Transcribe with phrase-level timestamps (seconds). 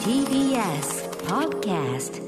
[0.00, 0.88] TBS
[1.28, 2.24] Podcast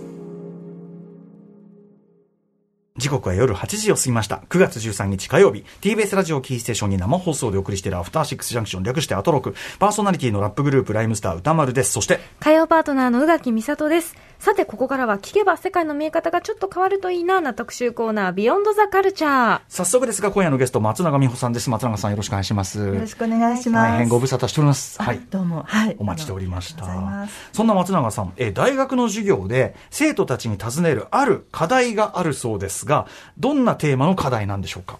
[2.99, 4.43] 時刻は夜8時を過ぎました。
[4.49, 9.55] 9月13日火曜日、TBS ラジオキーステーションに生放送でお送りしているアフターシックスジャンクション略してアトロク。
[9.79, 11.93] パーソナリティのラップグループライムスター歌丸です。
[11.93, 14.17] そして、火曜パートナーの宇垣美里です。
[14.41, 19.61] さて、ここからは聞けば世界の見え方がちょっと変わるといいなな特集コーナー、ビヨンドザカルチャー。
[19.69, 21.71] 早速ですが今夜のゲスト松永美穂さんです。
[21.71, 22.79] 松永さんよろしくお願いします。
[22.81, 23.91] よろしくお願いします。
[23.93, 25.01] 大変ご無沙汰しております。
[25.01, 25.21] はい。
[25.31, 25.97] どうも、はい。
[25.99, 27.51] お待ちしておりましたありがとうございます。
[27.53, 33.07] そんな松永さん、えー大学の授業で生徒たちに尋ねるある課題があるそうですが、
[33.39, 34.99] どんなテーマの課題なんでしょうか？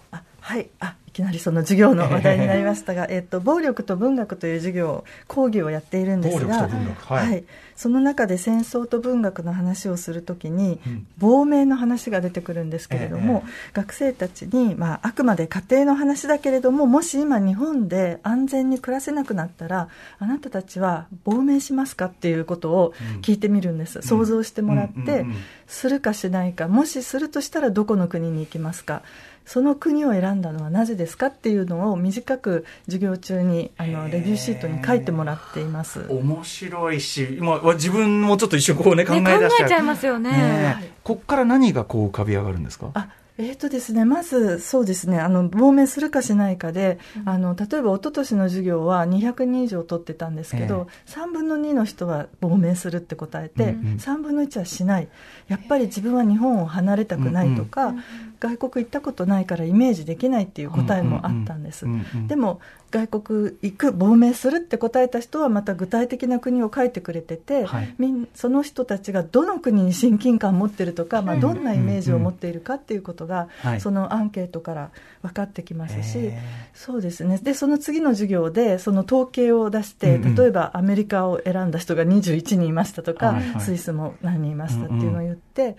[0.49, 0.67] はい。
[0.79, 7.43] あ、いきなりその授業の話題になりましたが、えっと、暴力と文学という授業、講義をやっているんですが、暴力と文学はい。
[7.75, 10.79] その中で戦争と文学の話をするときに、
[11.19, 13.43] 亡命の話が出てくるんですけれども、
[13.73, 19.87] 学生たちに、まあ、あくまで家庭の話だけれども、もし今日本で安全に暮らせなくなったら、
[20.17, 24.01] あなたたちは亡命しますかっていうことを聞いてみるんです。
[24.01, 25.35] 想像してもらって、うんうんうん。
[25.67, 29.03] するかしないか、もしするとしたらどこの国に行きますか、
[29.51, 36.05] その国を選んだのはなぜですかっていうのを短く授業中にあのレビューシートに書いてもらっています。
[36.07, 39.65] 面白いし、今、自分もちょっと一瞬こうね、考えね、考出しちゃう。
[39.65, 40.31] えちゃいますよね。
[40.31, 40.91] ねえ。
[41.03, 42.91] こっから何がこう浮かび上がるんですか？
[42.93, 55.07] あえーとですね、まず、そうですね、あの亡命するかしないかで、あの例えば一昨年の授業は200人以上取ってたんですけど、3分の2の人は亡命するって答えて、うんうん3分の1はしない、
[55.47, 57.95] やっぱり自分は日本を離れたくないとか、
[58.39, 61.85] 外国行ったことないからイメージできないっていう答えもあったんです。
[62.27, 67.95] でも外国行く亡命するって答えた人はまた具体的な国を書いてくれてて、はい。
[68.33, 73.81] その人たちがどの国に親近感を持ってるとか、まあ、どんなイメージを持っているかっていうことが、はい。
[73.81, 76.39] そのアンケートから分かってきますし、へ
[76.73, 77.37] そうですね。
[77.37, 83.61] でその次の授業でその統計を出して、例えばアメリカを選んだ人が21人いましたとか、はいはい。
[83.61, 85.75] スイスも何人いましたっていうのを言って。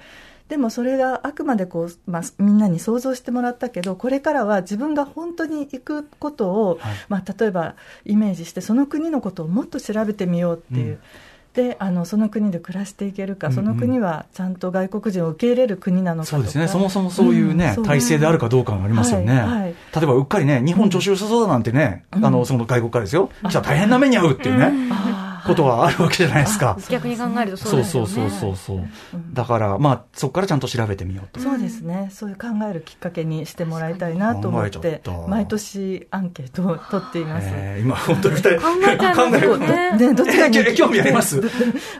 [0.50, 6.94] でもそれがあくまでこう、まあ、みんなに想像してもらったけどこれからは自分が本当に行くことを、はい。
[7.08, 10.98] まあ、例えばイメージしてその国のことをもっと調べてみようっていう、うん。
[11.54, 13.64] であのその国で暮らしていけるか、うんうん。
[13.64, 19.38] その国はちゃんと外国人を受け入れる国なのかそうですね、そもそもそういうね、んそう体制であるかどうかがありますよね。
[19.38, 19.74] はいはい。
[19.94, 22.26] 例えば、うっかりね、日本調子良さそうだなんてね、うん。
[22.26, 23.30] あの、その外国からですよ。
[23.48, 24.72] じゃあ大変な目に遭うっていうね、
[25.46, 26.76] ことはあるわけじゃないですか。
[26.88, 28.30] 逆に考えるとそうそうですよね。
[28.30, 28.76] そうそうそうそう。
[29.14, 29.34] うん。
[29.34, 31.40] だから、まあ、そこからちゃんと調べてみようと。
[31.40, 37.46] そうですね、そういう考えるきっかけにしてもらいたいなと思ってた、毎年アンケートを取っています。
[37.50, 39.98] えー今、本当に二人、考えちゃね。
[39.98, 41.40] ね、どっちがえー興味あります？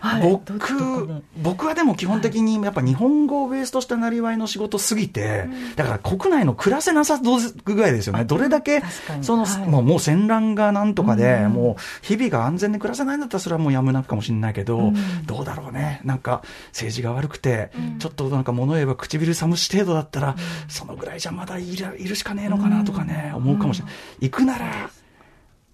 [0.01, 1.09] はい、僕
[1.43, 7.19] 僕はでも基本的にやっぱ日本語をベースとしたなりわいの仕事すぎて、だから国内の暮らせなさ
[7.65, 8.83] 具合ですよね、どれだけ
[9.23, 11.53] その、はいもうもう戦乱がなんとかで、うん。
[11.53, 15.27] もう日々が安全に暮らせないんだったら、それはもうやむなくかもしれないけど、うん。
[15.27, 20.37] どうだろうね、なんか政治が悪くて、ちょっとなんか物言えば唇寒し程度だったら、
[20.69, 23.95] そのぐらいじゃまだいるいるしかねえのかなとかね、思うかもしれない。
[24.21, 24.91] 行くなら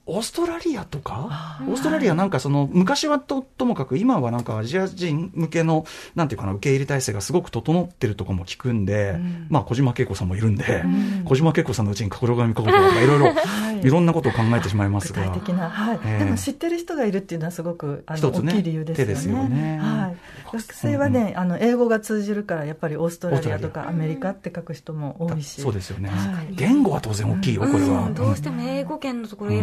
[0.06, 5.84] オーストラリアとか、オーストラリアなんかその、昔はとともかく、今はなんかアジア人向けの、
[6.14, 9.46] なんていうかな、受け入れ体制がすごく整ってるとこも聞くんで、ん。
[9.50, 11.24] まあ小島恵子さんもいるんで、ん。
[11.24, 13.80] 小島恵子さんのうちに心神心とか、いろいろ、はい。
[13.80, 15.26] いろんなことを考えてしまいます具が。
[15.26, 15.98] 体的な、はい。
[16.04, 16.24] ええ。
[16.24, 19.12] でも知ってる人がいるっていうのはすごくあの一つね大きい理由ですよね。
[19.12, 19.78] 手ですよね。
[19.82, 20.16] はい、
[20.52, 23.96] 学生はね、あの英語が通じるからやっぱりオーストラリアとかア。
[23.96, 25.62] メリカって書く人も多いし。
[25.62, 26.54] そうですよね、はい。
[26.54, 28.06] 言語は当然大きいよ、これは。
[28.06, 28.14] うん。
[28.14, 29.62] どうしても英語圏のところ選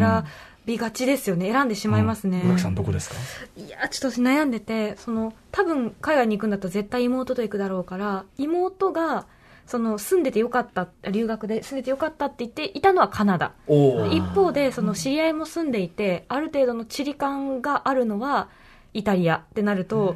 [0.65, 1.51] びがちですよね。
[1.51, 2.41] 選んでしまいますね。
[2.45, 3.15] 宇垣さんどこですか？
[3.57, 9.25] いや、ちょっと私悩んでて、その、多分海外に行くんだったら絶対妹と行くだろうから、妹が、
[9.65, 13.51] その、住んでてよかった、留学で住んでてよかったって言っていたのはカナダ。
[13.67, 18.49] お一方で、その知り合いも住んでいて、ある程度の地理感があるのは、
[18.93, 20.15] イタリアってなると、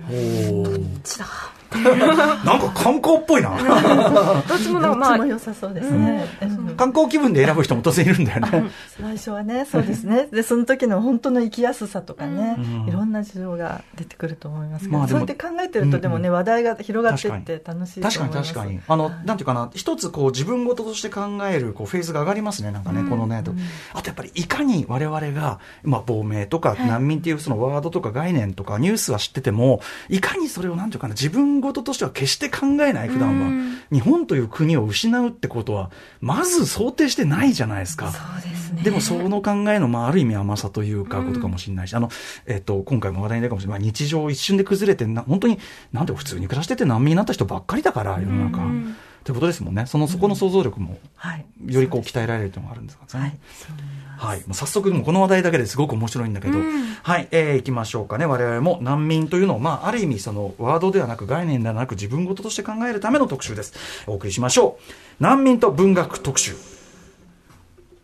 [1.03, 1.25] ちだ？
[2.45, 3.49] なんか観光っぽいな。
[4.47, 6.75] どっちもまあちも、良さそうですね、うん。
[6.75, 8.69] 観光気分で選ぶ人も当然いるんだよね。
[9.01, 10.27] 最初はねそうですね。
[10.31, 12.87] でその時の本当の生きやすさとかね、うん。
[12.87, 18.79] いろんな事情が出てくると思いますけど、まあそうやって考えてるとでもね、うん話題が広がっていって楽しいと確かに確かに。
[18.87, 23.53] あの、なんていうかな、一つこう自分事として考えるこうフェーズが上がりますね、なんかね、このね、と。
[23.93, 33.77] あとやっぱりいかに我々が、まあ亡命とか難民っていうそのワードとか概念とかニュースは知ってても、いかにそれをなんていうかな、自分事としては決して考えない、普段は。
[33.91, 38.11] 日本という国を失うってことは、まず想定してないじゃないですか。
[38.11, 42.09] そうですねでもその考えの、まあ、ある意味甘さというか、ことかもしれないし、あの、
[42.45, 45.59] えっ、と、今回も話題に出るかもしれない、まあ、日常一瞬で崩れてな、本当に、
[45.91, 48.59] なんで普通に暮らしてて難民になった人ばっかりだから、世の中。
[49.27, 49.85] ということですもんね。
[49.87, 51.45] その、そこの想像力も、はい。
[51.67, 53.37] よりこう鍛えられるというのがあるんですかね。
[54.15, 54.39] はい。
[54.39, 56.59] もう早速、もうこの話題だけですごく面白いんだけど、
[57.03, 58.25] はい、えー、行きましょうかね。
[58.25, 63.73] 我々も難民というのを、まあ、ある意味、その、ワードではなく概念ではなく自分事として考えるための特集です。
[64.07, 64.79] お送りしましょ
[65.19, 65.21] う。
[65.21, 66.76] 難民と文学特集。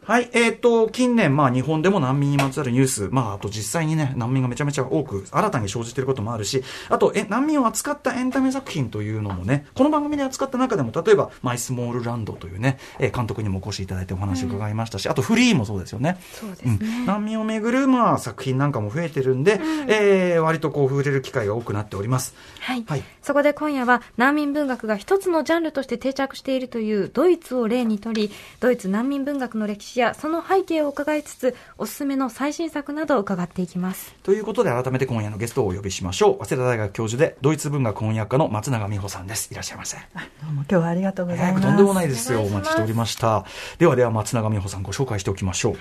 [0.05, 16.17] はい、えっ、と、近年、まあ、日本でも難民にまつわるニュース、まあ、あと実際にね、難民がめちゃめちゃ多く、新たに生じていることもあるし、あと、え、難民を扱ったエンタメ作品というのもね、この番組で扱った中でも、例えば、マイスモールランドというね、えー監督にもお越しいただいてお話を伺いましたし、あと、フリーもそうですよね。
[16.33, 16.79] そうですね。
[16.81, 22.35] うん、難民をめぐる、まあ、作品なんかも増えてるんで、えー割とこう、触れる機会が多くなっております。
[22.59, 23.03] はい、はい。
[23.21, 36.45] そこで今夜は難民文学が一つのジャンルとして定着しているというドイツを例にとりドイツ難民文学の歴史やその背景を伺いつつおすすめの最新作などを伺っていきますということで、改めて今夜のゲストをお呼びしましょう。
[36.45, 39.51] 早稲田大学教授で、ドイツ文学翻訳家の松永美穂さんです。
[39.51, 39.97] いらっしゃいませ。
[39.97, 40.03] ど
[40.49, 41.61] うも今日はありがとうございます。
[41.61, 42.41] 早くとんでもないですよ。
[42.41, 43.45] お待ちしておりました。
[43.77, 45.77] ではでは、松永美穂さんご紹介しておきましょう。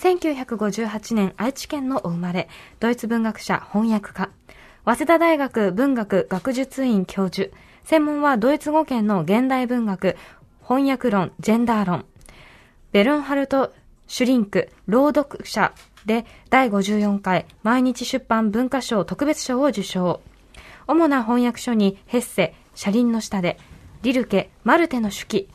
[0.00, 2.48] 1958年愛知県のお生まれ
[2.80, 4.30] ドイツ文学者翻訳家
[4.86, 7.54] 早稲田大学文学学術院教授
[7.84, 10.16] 専門はドイツ語圏の現代文学
[10.62, 12.06] 翻訳論ジェンダー論
[12.92, 13.72] ベルンハルト・
[14.08, 15.72] シュリンク朗読者
[16.06, 20.20] で第54回毎日出版文化賞特別賞を受賞。
[20.88, 23.58] 主な翻訳書にヘッセ、車輪の下で、
[24.02, 25.48] リルケ、マルテの手記、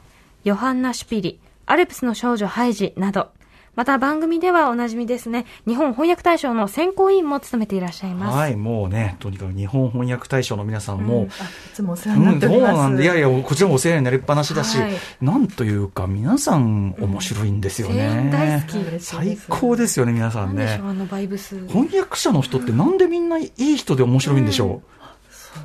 [0.45, 3.31] ヨハンナ・シュピリ、アルプスの少女ハイジなど、
[3.75, 8.37] また番組ではおなじみですね、日本翻訳大賞の選考委員も務めていらっしゃいます。
[8.37, 12.73] はい、もうね、とにかく日本翻訳大賞の皆さんも、あいつもお世うん、話になっております。
[12.73, 18.73] そうなんで、いやいや、こちらもお世話になりっぱなしだし、はいなんというか、皆さん面白いんですよ全員大ね好。
[18.73, 19.03] き。
[19.03, 20.79] 最高ですよね、皆さんね。
[20.81, 21.67] あのバイブス。
[21.67, 24.81] 翻訳者の人ってなんでみんないい人で面白いんでしょ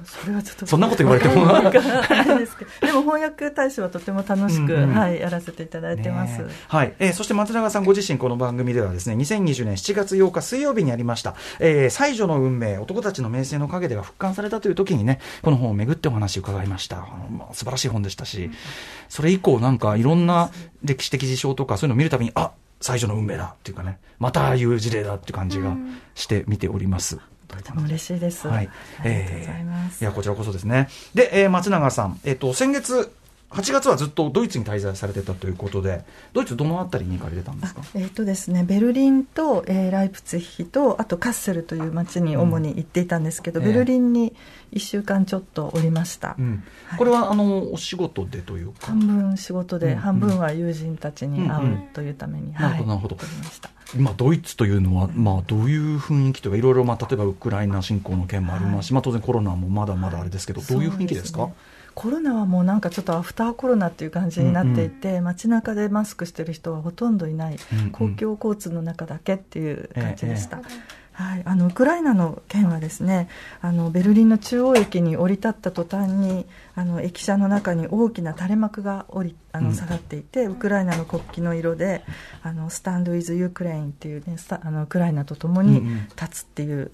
[0.04, 0.66] それはちょっと。
[0.66, 1.46] そんなこと言われても。
[1.46, 4.94] ないでも翻訳大賞はとても楽しく、うんうん。
[4.94, 6.42] はい、やらせていただいてます。
[6.42, 17.06] ねはい、えーそして松永さんご自身この番組ではですね2020年7月8日水曜日にありました「えー、才女の運命男たちの名声の陰で」が復刊されたという時にねこの本をめぐってお話を伺いました。
[17.52, 18.50] 素晴らしい本でしたし、
[19.08, 20.50] それ以降なんかいろんな
[20.82, 25.76] 歴史的事象とかそういうのを見るたびにあ才女の運命だっていうかねまたああいう事例だっていう感じが
[26.14, 27.18] して見ております。
[27.56, 28.48] とても嬉しいです。
[28.48, 28.68] はい、
[29.00, 30.00] ありがとうございます。
[30.02, 30.88] いや、こちらこそですね。
[31.14, 33.12] で、えー松永さん、えっ、と、先月、
[33.50, 37.82] 8月はずっとドイツに滞在されてたということで、ドイツどのあたりに行かれてたんですか？
[37.94, 44.34] えーとですね、ベルリンと、えーライプツィヒとあとカッセルという町に主に行っていたんですけど、うんベルリンに
[44.72, 46.62] 1週間ちょっとおりました、うん。
[46.86, 46.98] はい。
[46.98, 48.86] これは、あの、お仕事でというか？
[48.86, 53.16] 半分仕事で、うん半分は友人たちに会うというために、なるほどなるほど。
[53.16, 53.70] おりました。
[53.96, 61.48] 今、ドイツというのは、まあ、どういう雰囲気というか、いろいろ、まあ、例えばウクライナ侵攻の件もありますし、まあ、当然コロナもまだまだあれですけど、どういう雰囲気ですか？
[62.00, 67.90] コロナはもうなんかちょっとアフターコロナっていう感じになっていて、街中でマスクしてる人はほとんどいない、うんうん。
[67.90, 70.60] 公共交通の中だけっていう感じでした、え
[71.12, 73.28] はい、あのウクライナの件はですね
[73.60, 79.64] あのベルリンの中央駅に降り立った途端にあの駅舎の中に大きな垂れ幕が降りあうん。
[79.66, 82.02] の下がっていて、ウクライナの国旗の色で
[82.42, 86.08] 「あのスタンド・イズ・ユクレイン」っていう、ね、あのウクライナと共にうんうん。
[86.18, 86.92] 立つっていう。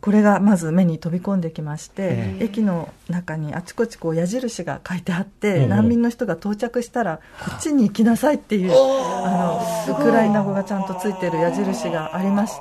[0.00, 2.44] これがまず目に飛び込んできまして、ええ。
[2.44, 12.60] 駅の中にあちこちこう矢印が書いてあっおて、う難民の人が到着したらこっちに行きなさいっていうあのウクライナ語がちゃんとついてる矢印がありまして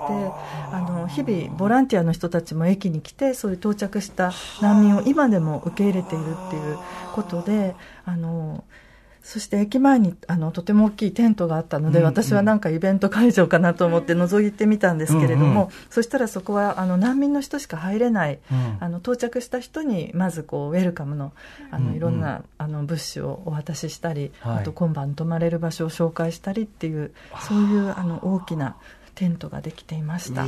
[0.72, 6.78] あの日々ボランティアの人たちも駅に来てそういう到着した難民を今でも受け入れているっていう
[7.14, 8.64] ことであの
[9.28, 12.10] そして駅前にあのとても大きいテントがあったので、うんうん。
[12.12, 15.74] 私はなんかイベント会場かなと思って覗いてみたんですけれども、うんうん。
[15.90, 18.78] そしたらそこはあの難民の人しか入れない、うん。
[18.80, 21.34] あの到着した人にまずこうウェルカムの
[21.72, 21.90] あうんうん。
[21.90, 24.58] のいろんな、あの物資をお渡ししたり、はい。
[24.60, 27.12] あと今晩泊まれる場所を紹介したりっていう
[27.50, 28.78] そういうあの大きな
[29.16, 30.46] テントができていました。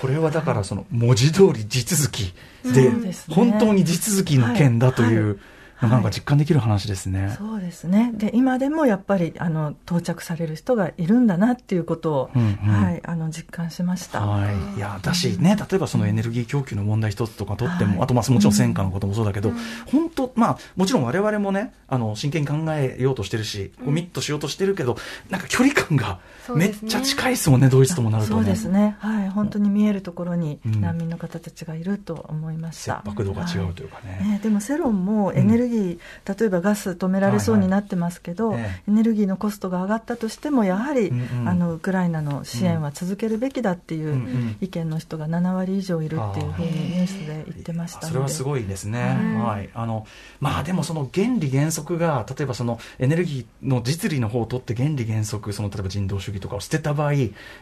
[0.00, 2.32] これはだからその文字通り地続き
[2.62, 3.34] でそうですね。
[3.34, 5.38] 本当に地続きの件だという、はい
[5.82, 7.34] なんか実感できる話ですね。
[7.38, 8.12] そうですね。
[8.14, 12.70] で今でもやっぱりあの到着される人がいるんだなっていうことを、うんうん。
[12.70, 14.26] はい、あの実感しました。
[14.26, 18.02] はい、いやだしね、例えばそのエネルギー供給の問題一つとかとっても、はい。
[18.04, 19.52] あとまあもちろん戦火のこともそうだけど、
[19.86, 24.96] 本当、まあ、もちろん我々もね、あの真剣に考えようとしてるし、コミットしようとしてるけど、
[25.28, 26.18] なんか距離感が
[26.54, 30.80] めっちゃ近いですもんね、ドイツともなると、そうですね、はい、本当に見えるところにうん。
[30.80, 33.02] 難民の方たちがいると思いまし切た。
[33.06, 34.18] 迫度が違うというかね。
[34.22, 38.70] ね、でも世論もエネルギギー例えばガス止められそうになってますけど、はいはい。
[38.70, 41.48] えエネルギーのコストが上がったとしてもやはり、うんうん。
[41.48, 48.08] あのウクライナの支援は続けるべきだっていう意見の人が7割以上いるっていうふうにニュースで言ってましたので。
[48.08, 49.00] それはすごいですね、
[49.42, 49.60] はい。
[49.60, 50.06] はい、あの
[50.40, 57.12] まあでもその原理原則が例えばそのエネルギーの実利の方を取って原理原則その例えば人道主義とかを捨てた場合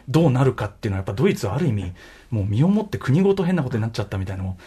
[0.07, 1.93] どうなるかっていうのはやっぱドイツはある意味
[2.31, 4.57] もう身をもって国ごと変なことになっちゃったみたいなのも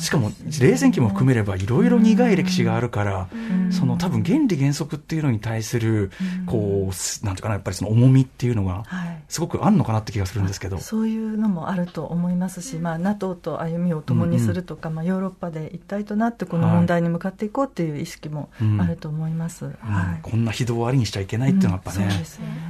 [0.00, 0.30] しかも
[0.60, 3.28] 冷戦期も含めればいろいろ苦い歴史があるから、
[3.70, 6.10] その多分原理原則っていうのに対する
[6.46, 9.22] こうすなんていうかなやっぱりその重みっていうのがはい。
[9.28, 10.78] すごくあるのかなって気がするんですけど。
[10.78, 19.72] そういうのもあると思いますし、まあ、NATO と歩みを共にするとか、まあ、ヨーロッパで一体となってこの問題に向かっていこうっていう意識もあると思います、うん。
[19.80, 22.08] はい、こんな非道をありにしちゃいけないっていうのはやっぱね。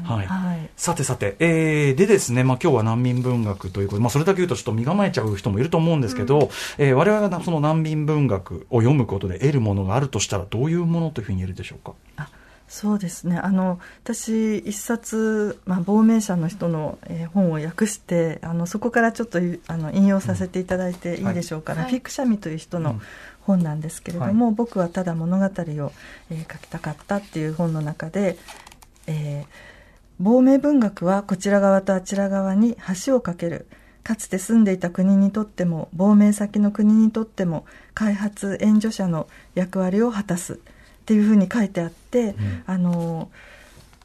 [0.05, 0.23] は
[0.55, 0.71] い。
[0.77, 11.93] さてさて、えーでですね、まあ、今日は難民文学ということで、まあ、それだけ言うとちょっと身構えちゃう人もいると思うんですけど、えー我々がその難民文学を読むことで得るものがあるとしたら、どういうものというふうに言えるでしょうか？
[12.17, 12.29] あ
[12.69, 13.37] そうですね。
[13.37, 21.91] あの私一冊、まあ、亡命者の人の、えー本を訳してあのそこからちょっといあの引用させていただいていいでしょうか、はい。
[21.91, 23.01] フィクシャミという人のうん。
[23.43, 28.37] 本なんですけれども、僕はただ物語を、えー書きたかったっていう本の中で、
[29.09, 29.73] えー
[30.21, 33.67] 亡命文学はこちら側とあちら側に橋を架ける
[34.03, 40.57] かつて住んでいた国にとっても亡命先の国にとっても開発援助者の役割を果たすっ
[41.05, 42.35] ていうふうに書いてあって、
[42.67, 43.31] あの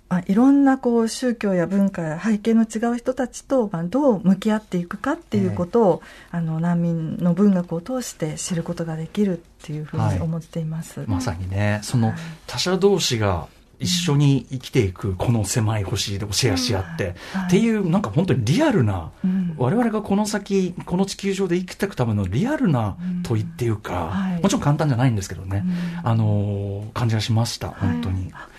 [0.10, 6.02] まあ、いろんなこう宗教や文化や背景の違う人たちと、まあ、どう向き合っていくかっていうことを、
[6.32, 11.04] あの難民の文学を通して知ることができるっていうふうに思っています。
[11.08, 12.14] まさにね、その
[12.46, 13.48] 他者同士が
[13.80, 17.48] 一緒に生きていくこの狭い星をシェアし合って、はい。
[17.48, 19.56] っていうなんか本当にリアルな、うん。
[19.58, 24.42] 我々がこの先この地球上で生きていくためのリアルな問いっていうか、はい。
[24.42, 25.64] もちろん簡単じゃないんですけどね、
[26.04, 26.10] うん。
[26.10, 28.32] あのー感じがしました本当に。
[28.32, 28.58] はい。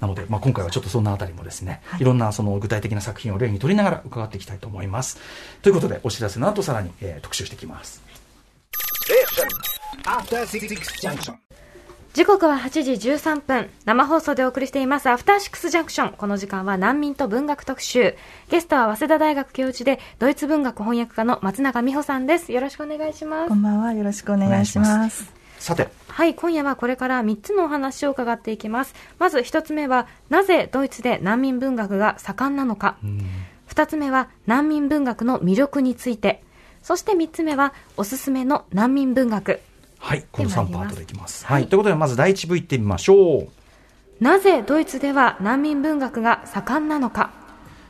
[0.00, 5.18] なので、まあ、今回はちょっとそのあたりもですね、い、ろんなその具体的な作品を例に取りながら伺っていきたいと思います。
[5.62, 8.02] ということで、お知らせの後さらに、えー特集していきます。
[12.16, 13.68] 時刻は8時13分。
[13.84, 16.12] 生放送でお送りしています、アフターシックスジャンクション。
[16.14, 18.14] この時間は難民と文学特集。
[18.48, 22.52] ゲストは早稲田大学教授で、ドイツ文学翻訳家の松永美穂さんです。
[22.52, 23.54] よろしくお願いしますこ。
[23.54, 25.30] んばんはよろしくお願いします。
[25.58, 28.94] さて、はい、今夜はこれから3つのお話を伺っていきます。
[29.18, 32.96] まず1つ目は、なぜドイツで難民文学が盛んなのか。
[33.04, 33.20] うん
[33.68, 36.42] 2つ目は、難民文学の魅力について。
[36.82, 39.60] そして3つ目は、おすすめの難民文学。
[40.06, 41.46] はい、この3で参りますパートでいきます。
[41.46, 43.48] はい、ということで、まず第1部いってみましょう。
[44.20, 47.32] なぜドイツでは難民文学が盛んなのか。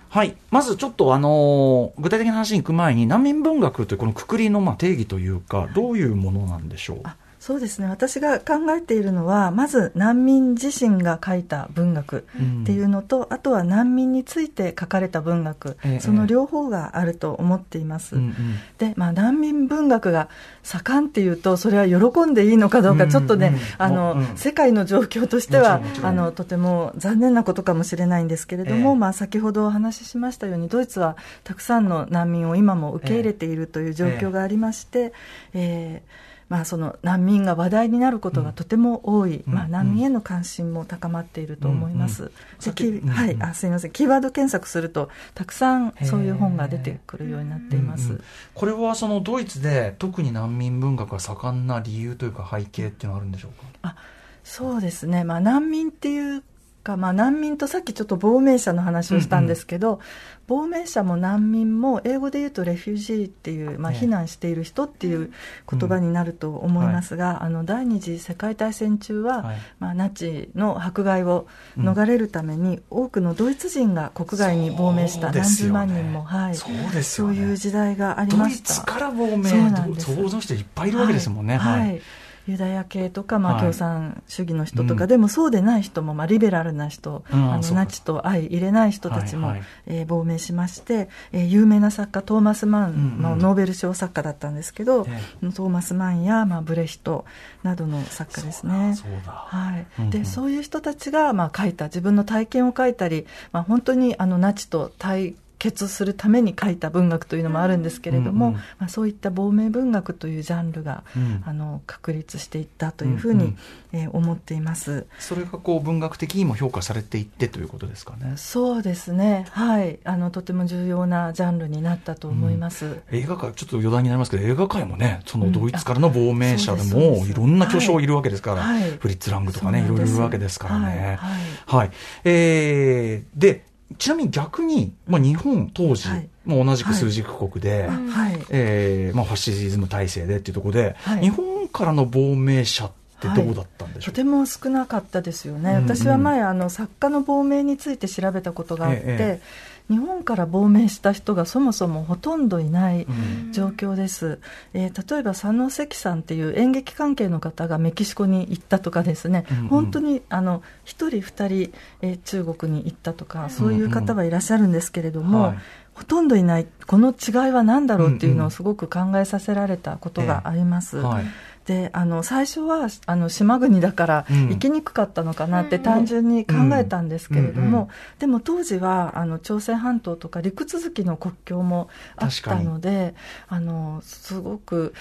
[0.08, 0.34] はい。
[0.50, 7.02] まずちょっとあのー具体的な話に行く前に、難民文学というこのくくりのまあ定義というか、どういうものなんでしょう？
[7.46, 7.86] あそうですね。
[7.86, 12.26] 私が考えているのはまず難民自身が書いた文学
[12.62, 16.00] っていうのと、あとは難民について書かれた文学、ええ。
[16.00, 18.16] その両方があると思っています。
[18.16, 18.34] うんうん。
[18.78, 20.28] で、まあ、難民文学が
[20.64, 23.58] 盛んっていうとそれは喜んでいいのかどうか、うんちょっとね、うん。
[23.78, 28.96] あの、うん世界の状況としてはあのとても残念なことかもしれないんですけれども、ええ。
[28.96, 35.12] まあ、先ほどお話ししましたようにドイツはたくさんの難民を今も受け入れているという状況がありまして、
[35.54, 39.52] えーまあ、その難民が話題になることがとても多い、うん。
[39.52, 42.24] まあ、難民への関心も高まっていると思います。
[42.24, 43.90] はい、あすみません。
[43.90, 48.10] キーワード検索するとたくさんそういう本が出てくるようになっています。
[48.10, 48.24] うんうん。
[48.54, 53.66] これはそのドイツで特に難民文学が盛んな理由というか背景っていうのはあるんでしょうか？
[53.82, 53.96] あ
[54.44, 56.44] そうですね、まあ、難民っていう
[56.86, 59.98] か、まあ、難民とさっきちょっと亡命者の話をしたんですけど、
[60.46, 65.32] 亡命者も難民も英語で言うとレフュージーっていう、まあ、ええ避難している人っていう
[65.68, 69.56] 言葉になると思いますが、あの第二次世界大戦中は、はい。
[69.80, 77.34] まあ、ナチの迫害を逃れるために、多くのドイツ人が国外に亡命した何十万人も、はい、そうですよね。
[77.36, 78.74] そういう時代がありドイました。
[78.74, 80.14] ツから亡命そうなんです。
[80.14, 81.56] 想像していっぱいいるわけですもんね。
[81.56, 81.80] はい。
[81.80, 81.88] はい。
[81.88, 82.02] はい
[82.46, 97.24] ユダヤ系とか、まあ、はい共産主義の人とか、うんでもそうでない人も、まあ、リベラルな人、あのナチと相入れない人たちも、はえー亡命しまして、えー有名な作家トーマス・マンのノーベル賞作家だったんですけど、えトーマス・マンや、まあ、ブレヒト
[97.62, 98.94] などの作家ですね。
[98.96, 99.32] そうだ。
[99.32, 100.10] はい。
[100.10, 111.42] でそういう人たちが、まあ、書いた自分の体験を書いたり、まあ、本当にあのナチと対結するために書いた文学というのもあるんですけれども、うんうんまあ、そういった亡命文学というジャンルが、うん。
[111.44, 113.58] あの確立していったというふうに、うんうん。
[113.92, 115.06] えー思っています。
[115.18, 118.34] それがこう文学的にも評価されていってということですかね。
[118.36, 123.00] そうですね、はい、あのとても重要なジャンルになったと思います。
[123.10, 128.82] 映画界、ちょっと余談になりますけど、映画界もね、そのドイツからの亡命者でもいろんな巨匠いるわけですから、はい。
[128.82, 128.90] はい。
[128.92, 131.18] フリッツ・ラングとかね、いろいろいるわけですからね。
[131.66, 131.84] はい。
[131.84, 131.90] はい。
[132.24, 133.64] えー、で、
[133.98, 136.28] ちなみに逆に、まあ、日本当時、はい。
[136.44, 138.46] もう同じく枢軸国で、あはい。
[138.50, 141.20] えーまあ、ファシズム体制でっていうところで、はい。
[141.20, 144.12] 日本からの亡命者ってどうだったんでしょう？
[144.12, 145.82] とても少なかったですよね、うんうん。
[145.84, 149.40] 私は前あの作家の亡命について調べたことがあって、え
[149.88, 153.12] 日本から亡命した人がそもそもほとんどいないう
[153.48, 153.52] ん。
[153.52, 154.38] 状況です、
[154.74, 159.68] えー例えば佐野関さんっていう演劇関係の方がメキシコに行ったとかですね、うんうん。
[159.68, 165.58] 本当にあの1人2人、えー中国に行ったとかそういう方はいらっしゃるんですけれども、はい。
[165.94, 166.66] ほとんどいない。
[166.86, 168.42] この違いは何だろうっていううんうん。
[168.42, 170.98] のをすごく考えさせられたことがあります。
[170.98, 171.24] はい
[171.66, 174.46] であの最初はあの島国だからうん。
[174.48, 183.14] 行きにくかったのかなって単純に考えたんですけれども、でも当時はあの朝鮮半島とか陸続きの国境もあったので
[183.48, 184.94] あのすごく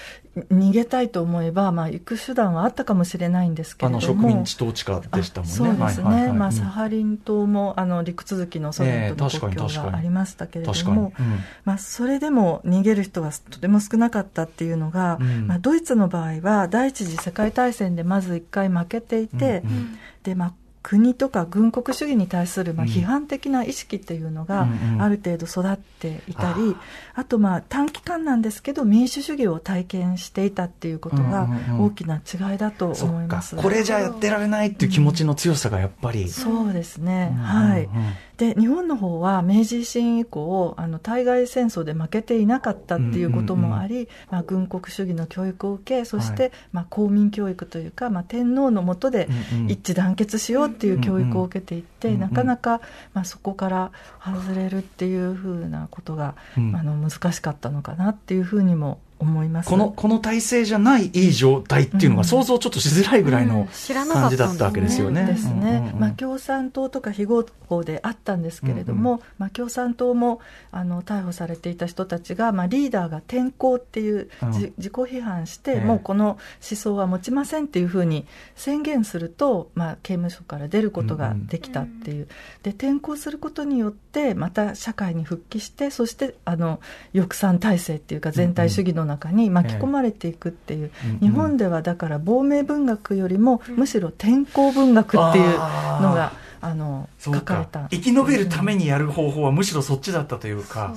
[0.50, 4.22] 逃げたいと思えば、まあ、行く手段はあったかもしれないんですけあれども。
[4.22, 5.54] の植民地統治下でしたもんね。
[5.54, 6.36] あそうですね、はいはいはい。
[6.36, 10.96] まあ、うんサハリン島もあの陸続きのソ連との国境がありましたけれど確かに。
[10.96, 11.38] も、うん。
[11.64, 15.46] まあ、それでも逃げる人はとても少なかったっていうのが、うん。
[15.46, 19.98] まあ、ドイツの場合は第一次世界大戦でまず1回負けていて、うんうん。
[20.22, 20.52] でまあ、
[20.86, 22.92] 国とか軍国主義に対するまあうん。
[22.92, 25.02] 批判的な意識っていうのがうんうん。
[25.02, 26.76] ある程度育っていたり、
[27.14, 33.56] ああとまあ短期間なんですけど民主主義を体験していたっていうことがうんうんうん大きな違いだと思います。
[33.56, 36.28] これじゃやってられないっていう気持ちの強さがやっぱり。
[36.28, 37.96] そうですね、うんはいうん。
[37.96, 49.70] うんで日本の方は明治維新以降あの対外戦争で負けていなかったっていうこともあり、まあ、軍国主義の教育を受けそして、はいまあ、公民教育というか、まあ、天皇の下でうんうん。
[49.70, 52.20] 一致団結しようっていう教育を受けていって、うんうん。
[52.20, 52.80] なかなか、
[53.14, 56.76] まあ、そこから外れるっていうふうなことが、うん。
[56.76, 59.68] あの難しかったのかなっていうふうにも思います。
[59.68, 63.48] この、この体制じゃないいい状態っていうのが想像ちょっとしづらいぐらいうん。
[63.48, 63.68] の
[64.12, 65.20] 感じだったわけですよね。
[65.20, 74.52] そうですね、うんうんうんまあ、共産党とか非合法であったんですけれども、うんまあ、共産党もあの逮捕されていた人たちが、まあ、リーダーが転校っていう、うん。
[74.52, 75.80] じ自己批判して、ええ。
[75.80, 82.28] もうこの思想は持ちませんっていうふうに宣言すると、まあ、刑務所から出ることができたっていう、
[82.62, 86.80] で転校することによってまた社会に復帰してそしてあの
[87.12, 95.58] 抑散体制っていうか全体主義の中に巻き込まれていくっていう、日本ではだから亡命文学よりもむしろ転校文学っていう
[96.00, 97.88] のがあの書かれかた。
[97.90, 100.94] 生き延びるためにやる方法はむしろそっちだったというか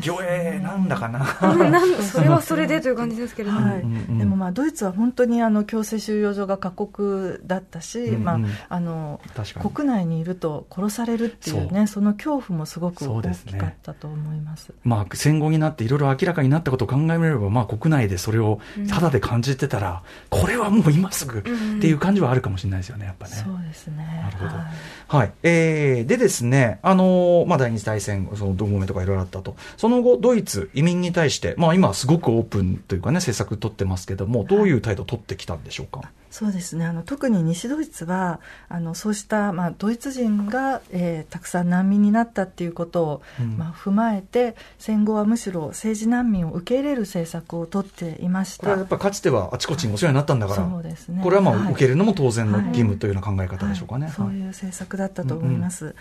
[0.00, 1.24] 魚影なんだかな。
[2.02, 3.94] それはそれでという感じですけれども、はいうん。
[3.94, 4.18] うん。
[4.18, 8.14] でもまあドイツは本当にあの強制収容所が過酷だったし、うん。
[8.16, 8.24] うん。
[8.24, 9.20] まあ、あの
[9.60, 14.72] 国内にいると殺されるっていうねその恐怖もすごく大きかったと思います。
[14.82, 23.32] まあ、戦後になっていろいろ明らかになったことを考えれば、まあ、国内でそれを肌で感じてたら、これはもう今すぐっていう感じはあるかもしれないですよね、やっぱね。
[23.34, 24.20] そうですね。
[24.22, 24.56] なるほど。
[24.56, 24.66] はい
[25.08, 25.32] はい。
[25.42, 29.56] えー、でですね、あのーまあ、第二次大戦、その同盟とかいろいろあったと。
[29.76, 36.10] その後、ドイツ、移民に対して、まあ、今すごくオープンというかね、政策取ってますけども、どういう態度を取ってきたんでしょうか？
[36.34, 36.84] そうですね。
[36.84, 43.56] あの特に西ドイツはあのそうした、まあ、ドイツ人が、えーたくさん難民になったっていうことを、うん。
[43.56, 48.62] まあ、踏まえて戦後はむしろ政治難民を受け入れる政策を取っていました。
[48.62, 51.20] これはやっぱかつてはあちこちにお世話になったんだから、そうですね。
[51.22, 52.66] これはまあ、はい受けるのも当然のはい。
[52.66, 54.06] 義務というような考え方でしょうかね。
[54.06, 54.14] はい。
[54.14, 55.94] そういう政策だったと思います。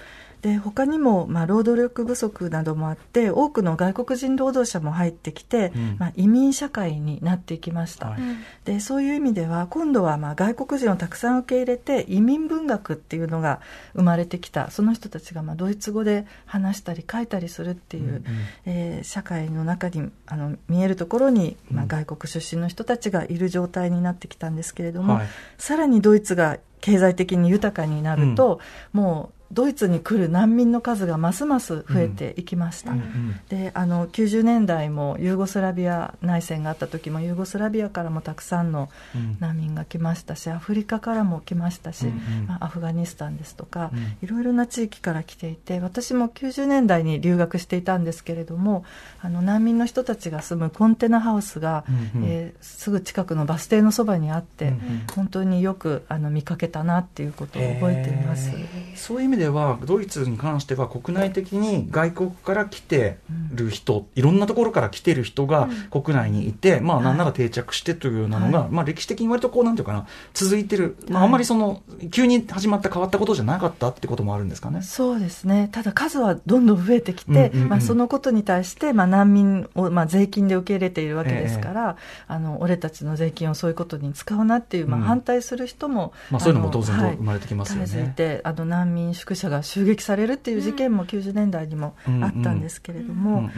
[0.44, 5.96] で他にも、まあ、労働力不足などもあって多くの外国人労働者も入ってきて、うん。
[5.98, 8.20] まあ、移民社会になっていきました、はい。
[8.66, 13.62] でそういう意味では今度はまあ外国人をたくさん受け入れて移民文学っていうのが
[13.94, 14.70] 生まれてきた。
[14.70, 18.24] その人たちがまあドイツ語で話したり書いたりするっていう、うんうん。
[18.66, 25.28] えー社会の中にあの見えるところに、まあ、外国出身の人たちがいる状態になってきたんですけれども、はい。
[25.58, 28.60] さらにドイツが経済的に豊かになると、
[28.92, 32.92] もうドイツに来る難民の数がますます増えていきました。
[32.92, 33.40] うんうん。
[33.50, 39.38] であの90年代もユーゴスラビア内戦があった時もユーゴスラビアからもたくさんのうん。
[39.40, 42.48] 難民が来ましたしアフリカからも来ましたし、うんうん。
[42.48, 48.86] まあアフガニスタンですとか、うんいろいろな地域から来ていて私も90年代に留学していたんですけれども
[49.22, 51.84] あの難民の人たちが住むコンテナハウスが、
[52.16, 52.28] うんうん。
[52.30, 54.80] えーすぐ近くのバス停のそばにあって、うんうん。
[55.14, 58.52] 本当によくあの見かけたなっていうことを覚えています。
[58.96, 63.18] そういう意味でではドイツに関しては国内的に外国から来て
[63.54, 68.70] る人、いろんなところから来てる人が国内にいて、まあなんなら定着してというようなのが、はい。
[68.70, 74.82] まあ歴史的に割とこうなんていうかな続いてる、まああんまりその急に始まった変わったことじゃなかったってこともあるんですかね？
[74.82, 77.70] そうですね、ただ数はどんどん増えてきて、うんうんうん。
[77.70, 81.98] まあ、そのことに対して、まあ、難民を、まあ、税金で受け入れているわけですから、
[82.30, 85.06] あの俺たちの税金をそういうことに使うなっていう、まあ、うん。
[85.06, 87.18] 反対する人も、まあそういうのも当然はい。
[87.18, 87.86] 生まれてきますよね。
[87.88, 93.50] 絶えずいてあの難民宿舎が襲撃されるっていう事件も90年代にもあったんですけれども、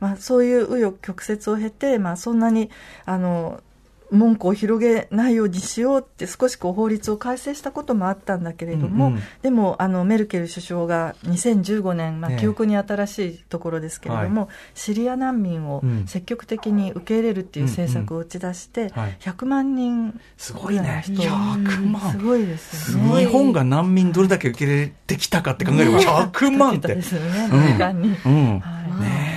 [0.00, 2.70] まあ、そういう紆余曲折を経て、まあ、そんなに
[3.04, 3.62] あの
[4.10, 21.04] 門戸を広げないようにしようって少しこう法律を改正したこともあったんだけれども、うんうんでもあのメルケル首相が2015年、まあええ記憶に新しいところですけれども、シリア難民をうん積極的に受け入れるっていう政策を打ち出して、はい100万人すごいね。
[21.08, 22.12] ぐらいの100人万。
[22.12, 23.20] すごいですよね。
[23.20, 26.78] 日本が難民どれだけ受け入れてきたかって考えれば100万って。
[26.78, 28.08] 一桁ですよね、うん年間に。
[28.08, 28.60] うん。
[28.60, 29.33] はいねえはい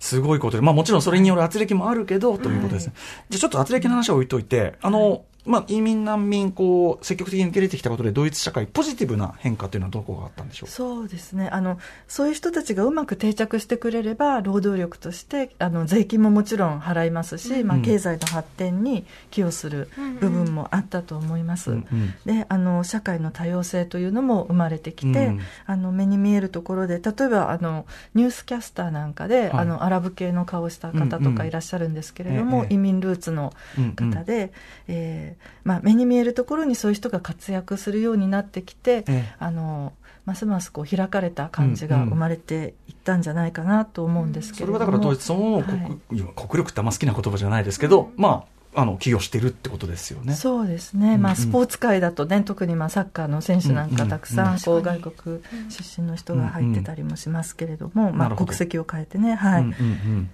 [0.00, 2.94] すごいことで、まあもちろんそれによる圧力もあるけど、ということですね。
[3.28, 10.68] じゃあちょっと圧力の話は置いといて、あの、まあ移民難民、こう、積極的に受け入れてきたことで、ドイツ社会、ポジティブな変化というのはどこがあったんでしょう？
[10.68, 11.48] かそうですね。
[11.50, 17.82] あのそういう人たちがうまく定着してくれれば労働力としてあの税金ももちろん払いますし、まあ、うん。
[17.82, 19.88] 経済の発展に寄与する
[20.20, 22.14] 部分もあったと思います、うんうん。
[22.24, 29.50] であの社会の多様性というのも生まれてきて、うんあの目に見えるところで例えばあのニュースキャスターなんかで、はい。
[29.52, 32.74] あのアラブ系の顔をした方とかいらっしゃるんですけれども、うんうんええ。
[32.74, 33.52] 移民ルーツの
[33.96, 34.52] 方で、
[34.86, 39.34] えーまあ、目に見えるところにそういう人が活躍するようになってきて、ええ。
[39.38, 39.92] あの
[40.26, 45.64] ますますこう開かれた感じが生まれていったんじゃないかなと思うんですけそれれども、はだからドイツそのはい。
[46.12, 50.34] 国力ってあんま好きな言葉じゃないですけど、まあ、あの、寄与してるってことですよね。
[50.34, 59.62] そうですね、まあ、スポーツ界だとね、特にまあサッカーの選手なんかたくさんこう外国出身の人が入ってたりもしますけれども、まあ、国籍を変えてね、はい。
[59.62, 60.30] うん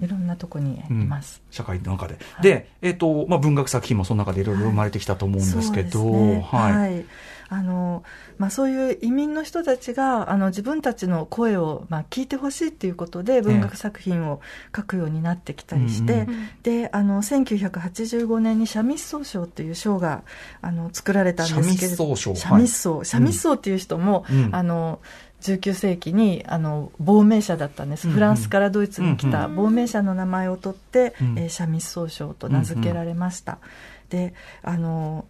[0.00, 1.42] いろんなとこにいます。
[1.50, 2.18] 社会の中で。
[2.42, 7.04] で、えっ、と、まあ、文学作品もその中でいろいろ生まれてきたと思うんですけど、はい。
[7.50, 8.04] はいあの
[8.38, 14.40] まあ、そういう移民の人たちがあの自分たちの声を、まあ、聞いてほしいということで文学作品を
[14.74, 20.22] 書くようになってきたりして、うんであの1985年に三味奏賞という賞が
[20.62, 23.54] あの作られたんですけれど三味奏賞三味奏。
[23.54, 24.54] っていう人も、うん。
[24.54, 25.00] あの
[25.42, 28.14] 19世紀にあの亡命者だったんです、うんうん。
[28.16, 31.38] フランスからドイツに来たうん亡命者の名前を取って、うん。
[31.38, 33.58] えー三味奏賞と名付けられました。
[34.08, 35.24] であの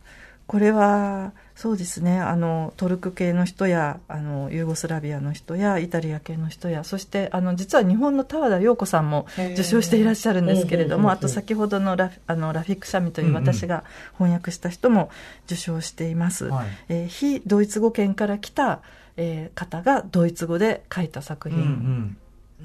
[0.46, 2.18] これはそうですね。
[2.18, 15.10] あのトルク系の人やあのユーゴスラビアの人やイタリア系の人やそしてあの実は日本の田和田陽子さんも受賞していらっしゃるんですけれどもあと先ほどのラフあのラフィック・シャミといううんうん私が翻訳した人も
[15.44, 16.66] 受賞しています、はい。
[16.88, 18.80] えー非ドイツ語圏から来た、
[19.18, 22.16] えー方がドイツ語で書いた作うんう品ん。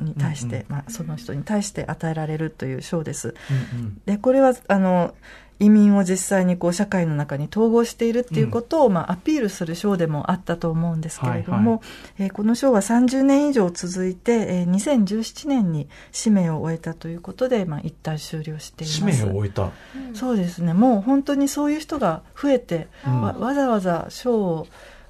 [0.08, 0.66] に対して、うんうん。
[0.70, 3.36] まあ、その人に対して与えられるという賞です。
[3.74, 4.02] うんうん。
[4.06, 5.14] でこれはあの
[5.60, 11.82] 移民を実際にこう社会の中に統合しているっていうことを、まあ、アピールする賞でもあったと思うんですけれども、
[12.20, 19.18] えーこの賞は30年以上続いて、えー2017年に使命を終えたということで、まあ、一体終了しています。
[19.18, 19.72] 使命を終えた。
[20.14, 20.74] そうですね。
[20.74, 23.22] もう本当にそういう人が増えて、うん。
[23.22, 24.68] わわざわざ賞を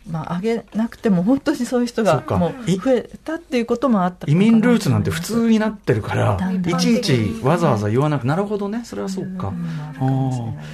[0.10, 2.38] まあ、上げなくても本当にそういう人がそうか。
[2.38, 6.38] もう増えたっていうこともあった移民ルーツなんて普通になってるから
[6.68, 9.52] いちいちわざわざ言わなくなるほどね、それはそうか。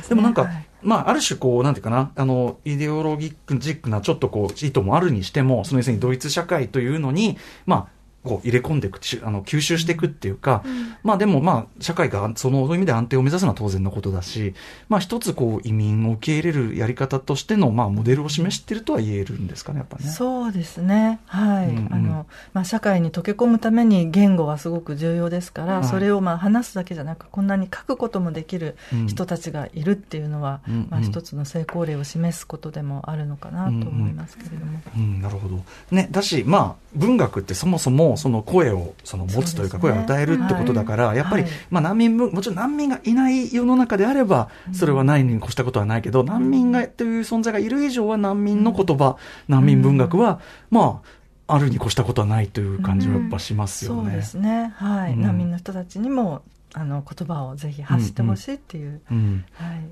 [0.10, 0.66] でもなんか、はい。
[0.84, 10.64] まあ、ある種こう、なんていうかな、あの、イデオロギックジックなちょっとこう、意図もあるにしても、その要するにドイツ社会というのに、まあ、こう入れ込んでいく、しあの吸収していくっていうか、
[11.04, 14.54] まあでもまあ社会がその意味で安定を目指すのは当然のことだし、
[14.90, 20.10] まあ一つこう移民を受け入れるやり方としてのまあモデルを示しているとは言えるんですかね、やっぱね。
[20.10, 21.70] そうですね、はい。
[21.70, 21.94] うんうん。
[21.94, 25.84] あのまあ、社会に溶け込むために言語はすごく重要ですから、はい。
[25.86, 29.08] それをまあ話すだけじゃなくこんなに書くこともできるうん。
[29.08, 30.88] 人たちがいるっていうのは、うんうん。
[30.90, 34.80] まあ、一つの成功例を示すことでもあるのかなと思いますけれども。
[34.96, 35.64] うん、なるほど。
[35.92, 51.22] ね、だし、まあ、文学ってそもそもその声をその持つというか、声を与えるってことだから、はいやっぱり、はいまあ難民文、もちろん難民がいない世の中であれば、それはないに越したことはないけど、難民が、という存在がいる以上は難民の言葉、難民文学は、まあ、
[51.54, 54.04] あるに越したことはないという感じはやっぱしますよね。
[54.04, 55.14] そうですね、はい。
[55.14, 55.22] うん。
[55.22, 59.02] 難民の人たちにもあの言葉をぜひ発してほしいっていう、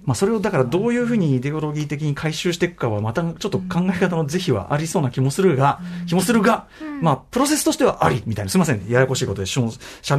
[0.05, 6.67] まあ、それをだからどういうふうにイデオロギー的に回収していくかはまたちょっと考え方の是非はありそうな気もするが、気もするが、
[7.01, 8.51] まあプロセスとしてはありみたいな。
[8.51, 8.89] すみません。
[8.89, 9.69] ややこしいことで三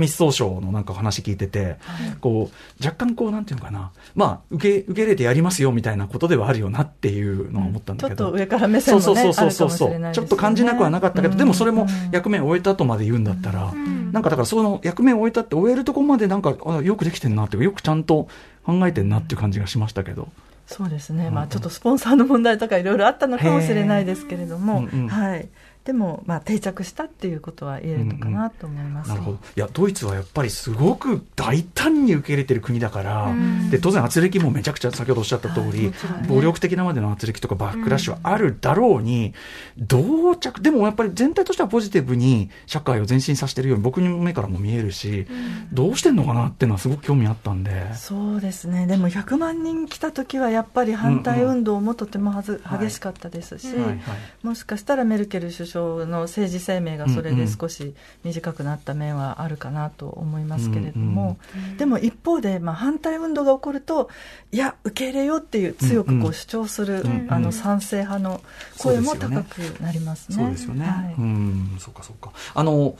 [0.00, 1.76] 味奏章のなんか話聞いてて、
[2.20, 3.92] こう若干こうなんていうのかな。
[4.14, 12.10] まあ受け受け入れてやりますよみたいなことではあるよなっていうのは思ったんだけど、ちょっと上から目線もねそうそうそうそうちょっと感じなくはなかったけど、でもそれもうん。
[12.12, 13.72] 役目を終えた後まで言うんだったら、
[14.12, 18.28] なんかだからその役目を終えたって終えるとこまでなんかあよくできてんなっていうかよくちゃんと
[18.64, 20.28] 考えてんなっていう感じがしましたけど。
[20.66, 25.08] そうですね、まあ、ちょっとスポンサーの問題とかいろいろあったのかもしれないですけれども、うんうん。
[25.08, 25.48] はい、
[25.84, 29.08] でも、まあ、定着したっていうことは言えるのかなと思います。
[29.08, 29.38] なるほど。
[29.56, 33.32] いや、ドイツはやっぱりすごく大胆に受け入れてる国だから、
[33.70, 36.28] で、当然圧力もめちゃくちゃ先ほどおっしゃった通り、もちろんね。
[36.28, 39.32] 暴力的なまでの圧力とかバックラッシュはあるだろうに、
[39.78, 45.26] 同着、でもやっぱり全体としてはポジティブに社会を前進させてるように僕の目からも見えるし、
[45.72, 47.94] どうしてんのかなっていうのはすごく興味あったんで。
[47.94, 48.86] そうですね。
[48.86, 52.80] でも100万人来た時はやっぱり反対運動もとてもはず、はい。
[52.80, 54.00] 激しかったですし、はいはい。
[54.42, 61.38] もしかしたらメルケル首相の政治生命がそれで少し短くなった面はあるかなと思いますけれども、
[61.78, 64.10] でも一方で、まあ、反対運動が起こると
[64.52, 68.40] いや受け入れようっていう強くこう主張する、うんうんあの賛成派の
[68.78, 70.36] 声も高くなりますね。
[70.36, 70.86] そうですよね。
[70.86, 72.32] はいうん、そうかそうか。
[72.54, 72.94] あの、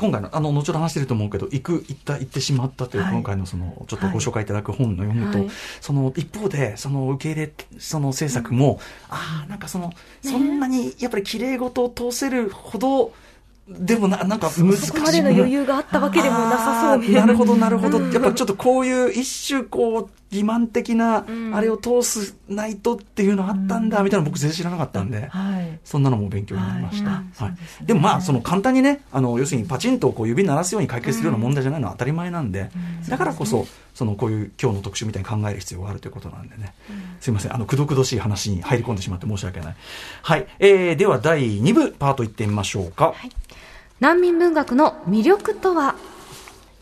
[0.00, 5.48] 今回の、あの、後ほど話してると思うけど、行く、行った、行ってしまったという、はい今回のその、ちょっとご紹介いただく本の読むと、はい
[5.80, 13.12] その、一方で、その、受け入れ、その政策も、ああ、なんかその、そんなに、やっぱり綺麗事を通せるほど、
[13.68, 14.86] でもな、なんか難しい。
[14.86, 17.20] そこまでの余裕があったわけでもなさそうな。
[17.20, 18.00] なるほど、なるほど。
[18.00, 25.26] やっぱちょっとこういう一種こう、欺瞞的な、あれを通すないとっていうのあったんだ、みたいなの僕全然知らなかったんで。
[25.28, 25.78] はい。
[25.84, 27.10] そんなのも勉強になりました。
[27.10, 27.48] はは
[27.82, 27.84] い。
[27.84, 32.70] でもまあ、その簡単にね、あの、要するにパチンとこう指鳴らすように解決するような問題じゃないのは当たり前なんで、
[33.08, 36.74] だからこそ、そのこういう今日の特集みたいに考える必要があるということなんでね。
[37.20, 39.76] すいません、あの、くどくどしい話に入り込んでしまって申し訳ない。
[40.22, 40.46] はい。
[40.60, 43.14] えー、では第2部パート行ってみましょうか。
[43.98, 45.96] 難民文学の魅力とは？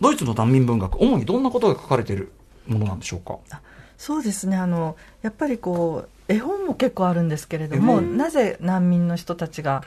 [0.01, 2.31] ドイツの難民文学、主にどんなことが書かれている？
[2.69, 3.39] ものなんでしょうか？
[3.97, 4.57] そうですね。
[4.57, 9.83] あのやっぱりこう絵本も結構あるんですけれども、なぜ難民の人たちが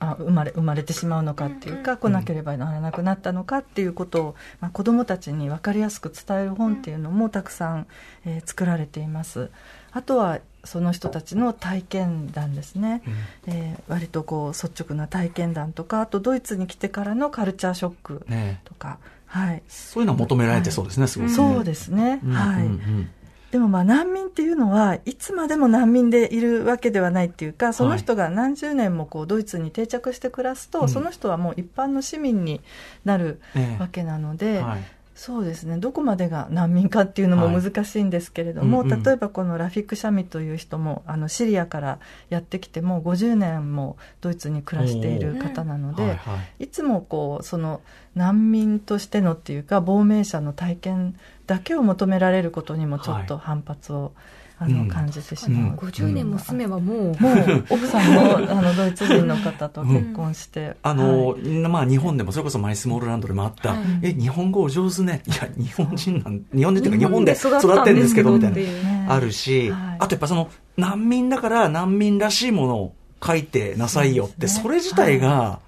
[0.00, 7.86] あ生まれ生まれてしまうのかっていうか、来なければならなくなったのかっていうことを、まあ、子どもたちに分かりやすく伝える本っていうのもたくさん、
[8.26, 9.50] えー作られています。
[9.92, 13.02] あとはその人たちの体験談ですね、
[13.46, 21.34] えー割とこう率直な体験談とかあとドイツに来てからのカルチャーショックねとか、はい、そういうのは求められてそうですね、すごくね。
[21.34, 22.72] そうですね、うんはい、うん。
[22.72, 23.10] うん
[23.50, 30.88] でもまあ難民っていうのはいつまでも難民でいるわけではないっていうかその人が何十年もこうドイツに定着して暮らすと、うん。
[30.90, 32.60] その人はもう一般の市民に
[33.06, 34.84] なるええわけなので、はい。
[35.14, 35.78] そうですね。
[35.78, 37.60] どこまでが難民かっていうのもはい。
[37.60, 39.02] 難しいんですけれども、うんうん。
[39.02, 46.64] 例えばこのラフィック・シャミという人もあのシリアからやってきてもう50年もドイツに暮らしている方なので、はいはい。
[46.64, 47.80] いつもこうその
[48.18, 54.12] 難民としてのっていうか亡命者の体験だけを求められることにもちょっと反発を、
[54.60, 54.88] あのうん。
[54.88, 61.42] 感じてしまう、50年も住めばもう、もう奥さんもあのドイツ人の方と結婚して、あの、はい。
[61.42, 63.80] まあ日本でもそれこそマイスモールランドでもあった、はい。
[64.02, 65.22] え、日本語お上手ね。
[65.26, 68.56] いや、日本人なん、日本人っていうか日日本で育ってるんですけど、みたいな。
[68.56, 69.06] ね。
[69.08, 69.96] あるし、はい。
[70.00, 75.60] あとやっぱその、難民だから難民らしいものを書いてなさいよって、それ自体が、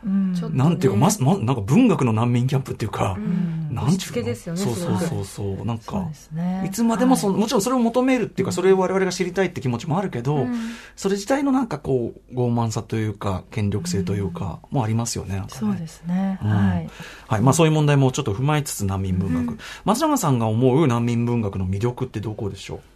[0.52, 3.60] なんていうか、ま、ま、なんか文学の難民キャンプっていうか、うん。
[3.70, 6.10] なんていうの押し付けですよねそうそうすそうそう、なんそうか
[6.64, 7.42] いつまでもその、はい。
[7.42, 10.46] もちろんそれを求めるっていうか、それを我々が知りたいって気持ちもあるけど、
[10.96, 16.50] それ自体のなんかこう、傲慢さというか、権力性というか、もありますよね、そうですね、うん。
[16.50, 16.90] はい。
[17.26, 17.40] はい。
[17.40, 19.58] まあそういう問題もちょっと踏まえつつ難民文学。
[19.84, 22.89] 松永さんが思う難民文学の魅力ってどこでしょあ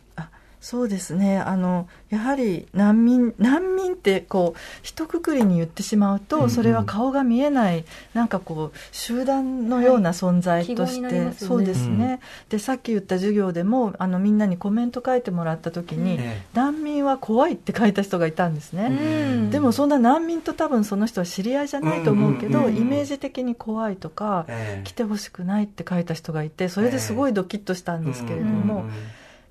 [0.64, 1.40] そうですね。
[1.40, 6.50] あのやはり難民難民ってこう一括りに言ってしまうと、うんうん。
[6.50, 11.57] それは顔が見えないなんかこう集団のような存在として、記号になりますよね。
[11.57, 19.50] そうですね、でさっき言った授業でもあのみんなにコメント書いてもらった時に、ええ難民は怖いって書いた人がいたんですね、うん。
[19.50, 22.64] でもそんな難民と多分その人は知り合いじゃないと思うけど、うん。
[22.64, 22.70] うん。
[22.70, 24.85] うんうんイメージ的に怖いとか、ええ。
[24.85, 28.87] 来てほしくないって書いた人がいてそれですごいドキッとしたんですけれども、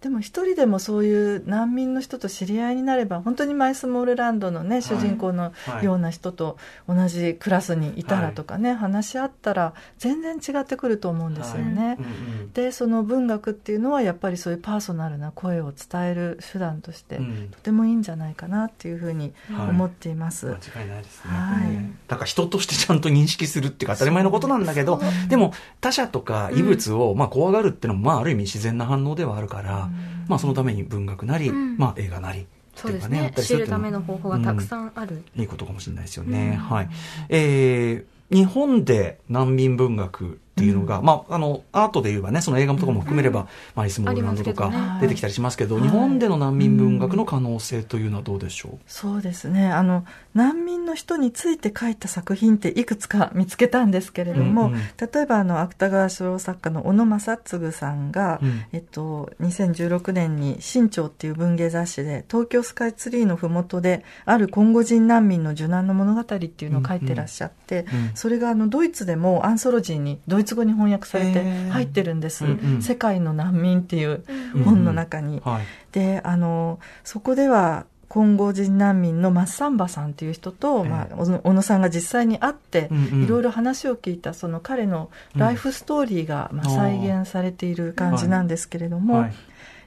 [0.03, 6.57] でも一人でもそういう難民の人と知り合いになれば本当にマイスモールランドのね、主人公のような人と
[6.89, 11.87] 同じクラスにいたらとかね、はい、話し合ったら全然違ってくると思うんですよね。
[11.87, 11.95] はい。
[11.95, 12.07] うんう
[12.47, 20.47] ん、でその文学っていうのはやっぱりそういうパーソナルな声を伝える手段として、とてもいいんじゃないかなっていうふうに思っています。
[20.47, 21.31] 間違いないですね。
[21.31, 29.89] はい、だから人としてちゃんと認識するっていうか当たり前のことなんだけど、でも他者とか異物をまあ怖がるっていうのもまあある意味自然な反応ではあるから、
[30.27, 32.45] まあそのために文学なり、まあ映画なり。
[32.75, 33.31] そうですね。
[33.37, 35.23] 知るための方法がたくさんある。
[35.35, 36.59] いいことかもしれないですよね。
[36.61, 36.89] はい。
[37.29, 49.71] えー、日本で難民文学っていうのが、うん、まあ、あの、アートで言えばね、その映画とかも含めれば、うん、マリス・モールランドとか出てきたりしますけど、ね、日本での難民文学の可能性というのはどうでしょう、そうですね。
[49.71, 67.99] あの、難民の人について書いた作品っていくつか見つけたんですけれども、うんうん、例えば、あの、芥川賞作家の小野正嗣さんが、うん、えっと、2016年に新潮っていう文芸雑誌で、東京スカイツリーのふもとで、あるコンゴ人難民の受難の物語っていうのを書いてらっしゃって、うん。
[67.99, 74.23] うん、それがあの、ドイツでもアンソロジーに、ドイツ語に翻訳されて入ってるんです「うんうん、世界の難民」っていう
[74.63, 75.27] 本の中に。
[75.27, 75.41] うんうん。
[75.41, 89.33] はい、であのそこではコンゴ人難民のマッサンバさんっていう人と、まあ、小野さんが実際に会って、いろいろ話を聞いたその彼のライフストーリーが、まあ、再現されている感じなんですけれども、はいはい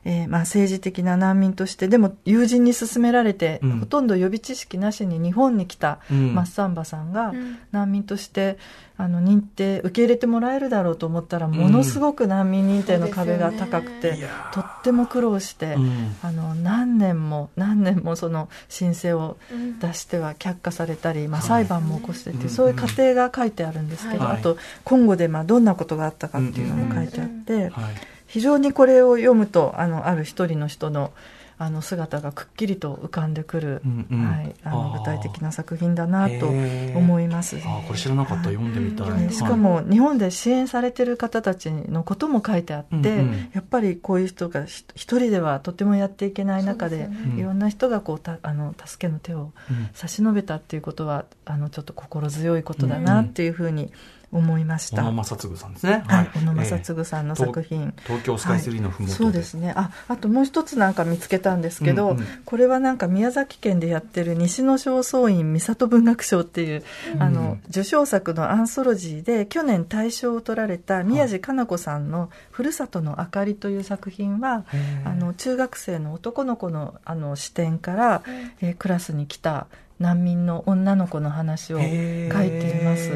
[0.08, 7.34] えー、まあ政治的な難民として、でも友人に勧められて、うん、ほとんど予備知識なしに日本に来たマッサンバさんが、
[7.72, 8.56] 難民として、
[8.98, 15.76] あの認定、受け入れてもらえるだろうと思ったら、ものすごく難民認定の壁が高くて、うんね、とっても苦労して、
[16.22, 19.38] あの何年も何年もその申請を
[19.80, 27.70] 出しては却下されたり、まあ、裁判も起こしてて、そういう過程が書いてあるんですけど、あと、今後でまあどんなことがあったかっていうのも書いてあって。
[27.70, 31.12] はい非常にこれを読むとあのある一人の人の
[31.58, 49.52] あの姿がくっきりと浮かんでくる、うんうん、はい、あの具体的な作品だなと思います、あこれ知らなかった、読んでみたい、しかも日本で支援されてる方たちのことも書いてあって、うんうん、やっぱりこういう人が一人ではとてもやっていけない中で、ね、いろんな人がこうたあの助けの手を
[49.94, 53.90] 差し伸べたっていうことは、あのちょっと心強いことだなっていうふうに、うん
[54.32, 55.02] 思いました。
[55.02, 56.04] 小野正嗣さんですね。
[56.06, 56.30] はい。
[56.34, 59.72] 小野正嗣さんの作品、えー、東京スカイツリーのふもと、そうですね。
[59.76, 66.82] あ、あともう一つなんか見つけたんですけど、これはなんか宮崎県でやってる西野正倉院三里文学賞っていう、
[67.14, 74.64] うん、あの、受賞作のアンソロジーで去年大賞を取られた宮地かな子さんのふるさとの明かりという作品は、
[75.04, 78.22] あの、中学生の男の子のあの視点から、
[78.60, 79.66] えー、クラスに来た
[79.98, 83.10] 難民の女の子の話を書いています。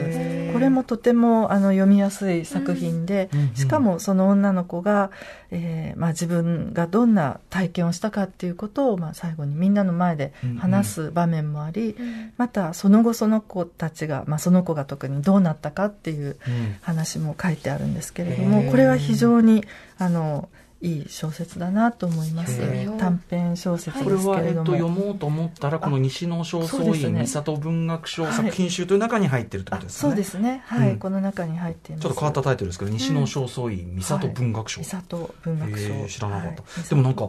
[0.52, 5.10] これもとてもあの読みやすい作品で、うん、しかもその女の子が、
[5.50, 12.06] えーまあ、自分がどんな体験をしたかっていうことを、まあ、最後にみんなの前で話す場面もあり、うん。
[12.06, 16.36] うん、またその後その子たちが、まあ、その子が特にどうなったかっていう
[16.80, 19.64] 話も書いてあるんですけれども、これは非常に
[19.98, 20.48] あの
[20.82, 22.58] いい小説だなと思います。
[22.98, 30.62] 短編小説ですけれども、これは、えっと、読もうと思ったらこの西野正倉院、ね、三里文学賞作品集という中に入ってるってことですね、そうですね。
[30.66, 32.02] はい、うん、この中に入っています。
[32.02, 37.28] ちょっと変わったタイトルですけど、西野正倉院三里文学賞、はい、三里文学賞、知らなかった、でもなんか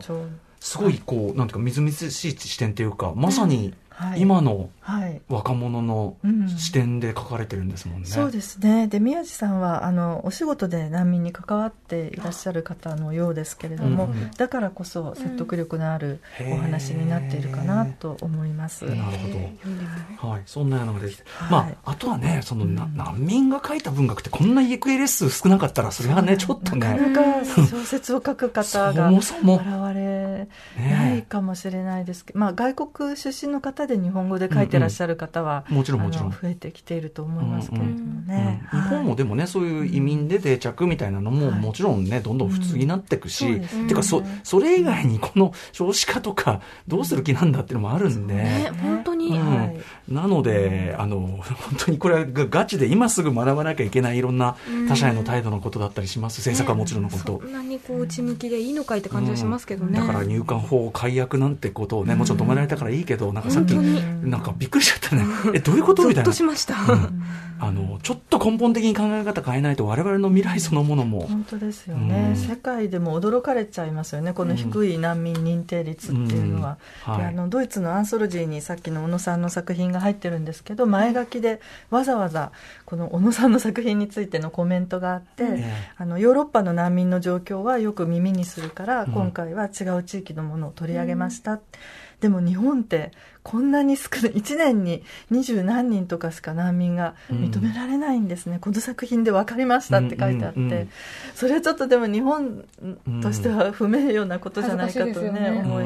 [0.62, 3.74] すごいこう、なんていうかみずみずしい視点というかまさに、
[4.18, 4.70] 今の
[5.30, 6.18] 若者の
[6.58, 8.08] 視点で書かれてるんですもんね。
[8.08, 8.88] そうですね。
[8.88, 16.20] で宮地さんはあのお仕事で難民に関わっていらっしゃる方のようですけれども、うん、だからこそ説得力のある
[16.52, 18.86] お話になっているかなと思います。
[18.86, 19.02] なる
[20.20, 26.82] ほど、はい、そんなのができて、はい、まあ、あとはねその、難民が書いた文学ってこんな行方レッスン少なかったらそれはねちょっとね。
[26.82, 29.34] なかなか小説を書く方が現
[29.96, 36.32] れないかもしれないですけど、まあ、外国出身の方で日本語で書いてらっしゃる方は、もちろんもちろん。
[36.32, 51.42] 増えてきていると思いますけれどもね、日本もでもねそういう移民で定着みたいなのももちろんねどんどん普通になっていくし、うん、ていうかそそれ以外にこの少子化とかどうする気なんだっていうのもあるんで、ね、本当に、はい、なのであの本
[51.86, 63.78] 当にこれはガチで今すぐ学ばなきゃいけないいろんな他者への態度のことだったりします、政策はもちろんのこと、そんなにこう内向きでいいのかいって感じはしますけどね、だから入管法改悪なんてことをねもちろん止められたからいいけどなんかさっき時
[64.24, 65.26] なんかびっくりしちゃったね。
[65.54, 66.26] え、どういうことみたいな。
[66.26, 66.76] としました。
[67.64, 71.28] あの、ちょっと根本的に考え方変えないと我々の未来そのものも。
[71.28, 72.34] 本当ですよね。
[72.36, 74.34] 世界でも驚かれちゃいますよね。
[74.34, 76.78] この低い難民認定率っていうのは。
[77.06, 82.52] あの、ドイツのアンソロジーにさっきの小野さんの作品が入ってるんですけど、前書きでわざわざ
[82.86, 85.64] この小野さんの作品についてのコメントがあって、
[85.98, 91.60] あの、ヨーロッパの難民の状況はよく耳にするから、今回は違う地域のものを取り上げました。
[92.20, 93.12] でも日本って
[93.44, 94.34] こんなに少ない。
[94.34, 100.90] 1年に二十何人とかしか難民が認められないんですね、うん、この作品で分かりましたって書いてあって、うんうんうん、
[101.34, 102.66] それはちょっとでも日本
[103.22, 105.86] としては不名誉なことじゃないかとねね、思い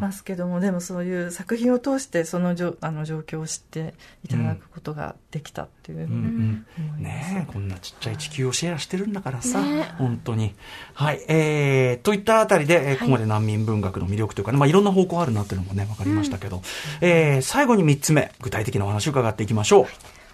[0.00, 0.60] ますけども。
[0.60, 6.66] でもそういう作品を通してそのじょあの状況を知っていただくことができたっていう、うん
[6.96, 10.54] うん、ねこんなちっちゃい地球をシェアしてるんだからさ、ね、本当に。
[10.94, 11.24] はい。
[11.28, 16.62] えー、といったあたりで、えー、ここまで難民文学の魅力というか、ね、まあ、いろんな方向あるなっていうのもね分かりましたけど、
[17.00, 19.86] えー、最後に3つ目、具体的なお話を伺っていきましょう。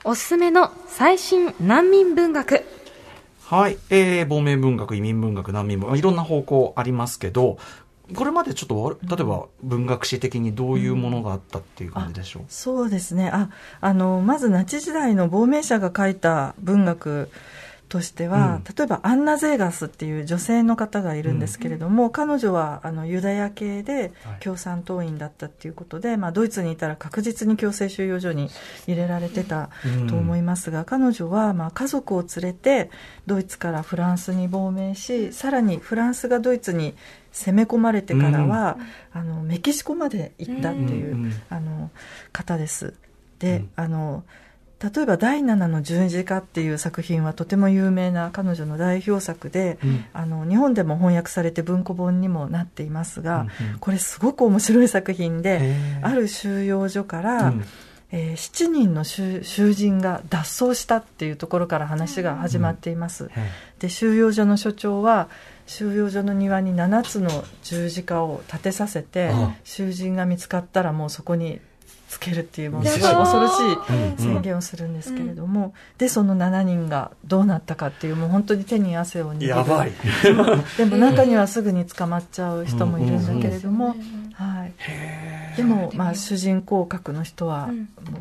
[0.05, 2.65] おすすめの最新難民文学。
[3.47, 3.79] はい。
[3.91, 7.59] えー、亡命文学、移民文学、難民文学、いろんな方向ありますけど、
[8.15, 17.31] これまでちょっと例えば文学史的にどういうものがあったっていう感じでしょう、うん、そうですねああのまずナチ時代の亡命者が書いた文学
[17.93, 28.49] としては、うん、例えばアンナ・ゼーガスっていう女性の方がいるんですけれども、うん、彼女はあのユダヤ系で共産党員だったっていうことで、はい、まあ、ドイツにいたら確実に強制収容所に
[28.87, 29.69] 入れられてた
[30.09, 32.91] と思いますが、うん、彼女はまあ家族を連れて
[33.27, 36.95] ドイツからフランスに亡命しさらにフランスがドイツに
[37.31, 38.77] 攻め込まれてからは、
[39.11, 41.91] あのメキシコまで行ったっていう、あの
[42.31, 42.93] 方です。
[43.39, 44.23] で、あの
[44.83, 57.65] 例えば「第七の十字架」っていう作品はとても有名な彼女の代表作で、うん、あの日本でも翻訳されて文庫本にもなっていますが、うんうん、これすごく面白い作品である収容所から、うん。
[58.15, 59.41] えー、7人の囚
[59.73, 63.31] 人が脱走したっていうところから話が始まっています、うん、
[63.79, 65.31] で収容所の所長は
[65.67, 69.33] 収容所の庭に7つの十字架を立てさせて
[69.65, 71.61] 囚人が見つかったらもうそこに
[72.13, 79.47] つけるっていうもうすごい恐ろしい宣言をするんですけれども、うん、でその7人がどうなったかっていうもう本当に手に汗を握る。
[79.47, 79.93] やばい。
[80.77, 83.97] でも中にはすぐに捕まっちゃう人もいるんだけれども、
[84.35, 87.71] はい、でも、まあ、主人公格の人は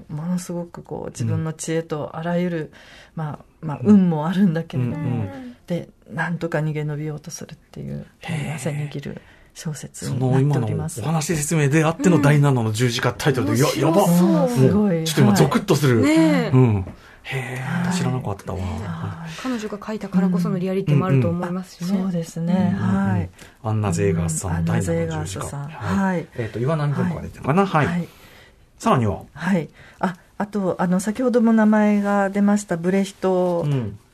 [0.07, 2.71] ものすごくこう自分の知恵とあらゆる、
[3.15, 5.25] まあまあ、運もあるんだけれども、
[5.67, 9.21] でなんとか逃げ延びようとするっていう手に汗握る。
[9.53, 14.07] 小説になっておりますお話説明であっての第7の十字架タイトルで、うん、ややば
[14.49, 16.85] すごいちょっと今ゾクッとする、はい、ねうん
[17.23, 18.59] へえ、知らなかったわ。
[19.43, 21.99] 彼女が書いたからこそのリアリティもあると思いますしね。
[21.99, 22.75] そうですね。
[22.75, 23.29] はい。
[23.61, 25.55] アンナ・ゼーガーさん、第7の十字架。
[25.55, 26.25] はい。
[26.35, 27.67] えっと、岩波文庫が出てるかな？
[27.67, 28.07] はい。
[28.79, 29.21] さらには？
[29.33, 29.69] はい。
[29.99, 33.67] あ、あと、あの、先ほども名前が出ました、ブレヒト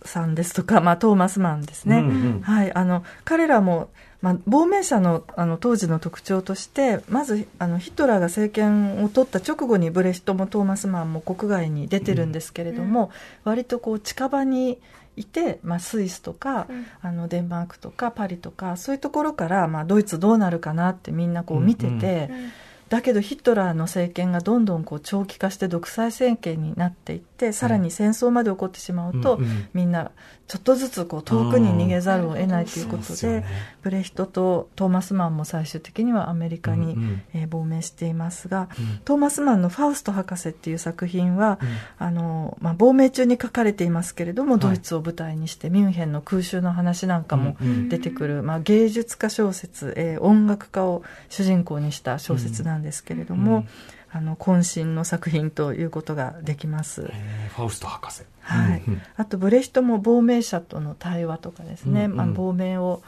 [0.04, 2.04] さんですとか、まあ、トーマスマンですね。
[2.42, 2.74] はい。
[2.74, 3.88] あの、彼らも、
[4.22, 13.10] まあ、亡命者のあの当時の特徴としてまずあのヒトラーが政権を取った直後にブレヒトもトーマスマンも国外に出てるんですけれども、うん、
[13.52, 14.80] 割とこう近場に
[15.16, 22.28] いて、まあ、スイスとか、うん、あのデンマークとかパリとかそういうところから、まあ、ドイツどうなるかなってみんなこう見てて。
[22.30, 22.52] うんうん。
[22.90, 30.12] だけどヒトラーの政権がどんどんこう長期化して独裁政権になっていってさらに戦争まで起こってしまうと、うんうん、みんな
[30.48, 33.46] ちょっとずつこう遠くに逃げざるを得ないということで、ね、
[33.82, 37.04] ブレヒトとトーマスマンも最終的にはアメリカに、うん。
[37.04, 47.58] うん、えー、亡命していますが、うん、トーマスマンの「ファウスト博士」っていう作品は、うん、あのまあ、亡命中に書かれていますけれども、ドイツを舞台にしてミュンヘンの空襲の話なんかも
[47.90, 53.66] 出てくる、まあ、芸術家小説、えー、音楽家を主人公にした小説なんですけれども、
[54.18, 57.04] あの渾身の作品ということができます。
[57.04, 58.24] ファウスト博士。
[58.42, 58.82] はい。
[59.16, 63.04] あとブレヒトも亡命者との対話とかですね、うんうん、まあ亡命を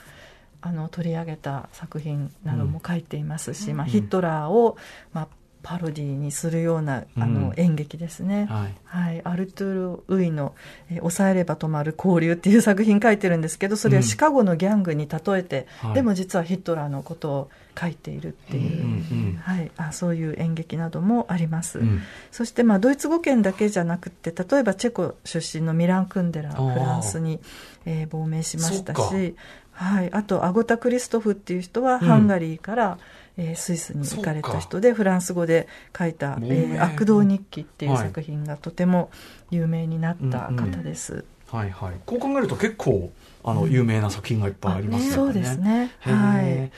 [0.61, 4.77] あの取り上げた作品なども書いていますし、うん、まあヒトラーを
[5.13, 5.27] まあ
[5.63, 9.73] パロディにするようなあの演劇ですね、うん、はい、はい、アルトゥー
[10.07, 10.53] ル・ウイの、
[10.89, 17.49] えー「抑えれば止まる交流」っていう作品書いてるんですけどそれはシカゴのギャングに例えて、うん、でも実はヒトラーのことを
[17.79, 18.93] 書いているっていう、うんう
[19.33, 22.01] ん、はい、あそういう演劇などもあります、うん、
[22.31, 27.39] そして、まあ、ドイツ語圏だけじゃなくて例えばチェコ出身のミラン・クンデラフランスに、
[27.85, 29.35] えー、亡命しましたし、
[29.71, 32.97] はい、あとアゴタ・クリストフっていう人はハンガリーから、
[33.37, 35.67] えー、スイスに行かれた人でフランス語で
[35.97, 39.09] 書いた「えー、悪道日記」っていう作品がとても
[39.51, 41.13] 有名になった方です。
[41.13, 41.25] うんうん。
[41.59, 43.11] はいはい、こう考えると結構
[43.43, 45.11] あの有名な作品がいっぱいありますね。
[45.11, 45.91] そうですね。
[46.01, 46.71] はい。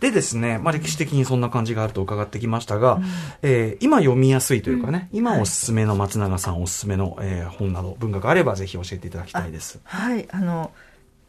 [0.00, 3.04] でですね、まあ、歴史的にそんな感じがあると伺ってきましたが、うん、
[3.42, 9.80] えー、今読みやすいというかね、うん、今おすすめの松永さんおすすめの、えー、本など文学あればぜひ教えていただきたいです。
[9.84, 10.70] はいあの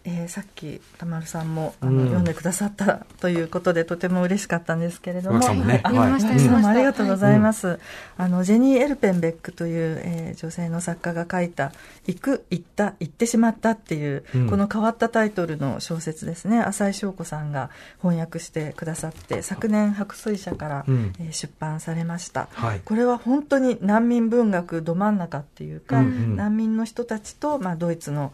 [0.05, 7.79] えー、さっき田丸さんもあの、うん、読んでくださったということでとても嬉しかったんですけれども、ね、あ、はい、ありがとうございます、はい、
[8.17, 11.73] あのジェニー・エルペンベックという、えー、女性の作家が書いた
[12.07, 16.59] 「行く行った行ってしまった」っていう、うん、この変わったタイトルの小説ですね。
[16.59, 17.69] 浅井翔子さんが
[18.01, 28.31] 翻訳してくださって昨年白水社から、うん、えー、出版されました、はい、これは本当に難民文学ど真ん中っていうか、うんうん、難民の人たちと、まあ、ドイツの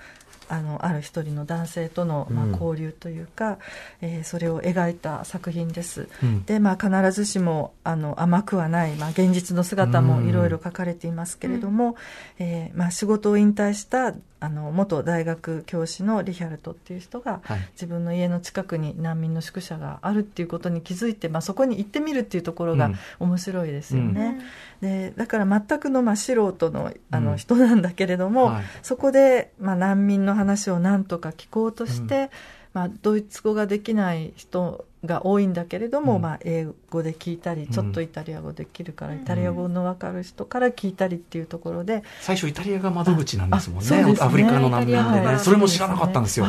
[0.49, 3.57] あのある一人の男性との、まあ、交流というか、うん、
[4.01, 11.95] えー、それを描いた作品です、うん、で、まあ、必ずしもあの甘くはない、まあ、現実の姿もいろいろ書かれていますけれども、
[12.39, 14.13] うん、えー、まあ、仕事を引退した
[14.45, 24.39] あの元大学教師のリヒャルトっていう人が、はい、自分の家の近くに難民の宿舎があるっていうことに気づいて、まあ、そこに行ってみるっていうところが面白いですよね。
[24.83, 32.29] うん、でだから全くの、まあ、素人のあの人なんだけれども、はい、そこで、まあ、難民の話を何とか聞こうとして、
[32.73, 43.83] まあ、ドイツ語ができない人が多いんだけれども、うん、まあ、英語で聞いたりちょっとイタリア語できるから、うん、イタリア語の分かる人から聞いたりっていうところで最初イタリアが窓口なんですもん。
[43.83, 46.47] ね、ね、アフリカの難民でね、それも知らなかったんですよ、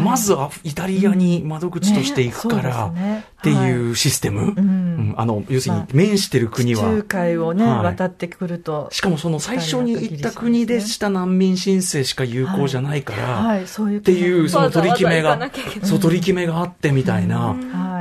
[0.00, 0.34] まず
[0.64, 2.92] イタリアに窓口として行くから、
[3.38, 4.54] っていうシステム、
[5.16, 15.38] あの要するに面してる国は、まあ、海をね、はい、渡ってくるとしかもその最初に行った国でした難民申請しか有効じゃないから、はいはい、っていうその取り決めが
[15.84, 17.54] そう取り決めがあってみたいな、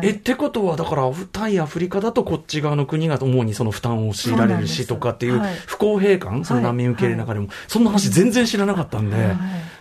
[0.04, 9.16] えってことはだから対アフリカだとこっち側の国が主にその負担を強いられるしとかっていう不公平感、その難民受け入れの中でも、そんな話全然知らなかったんで、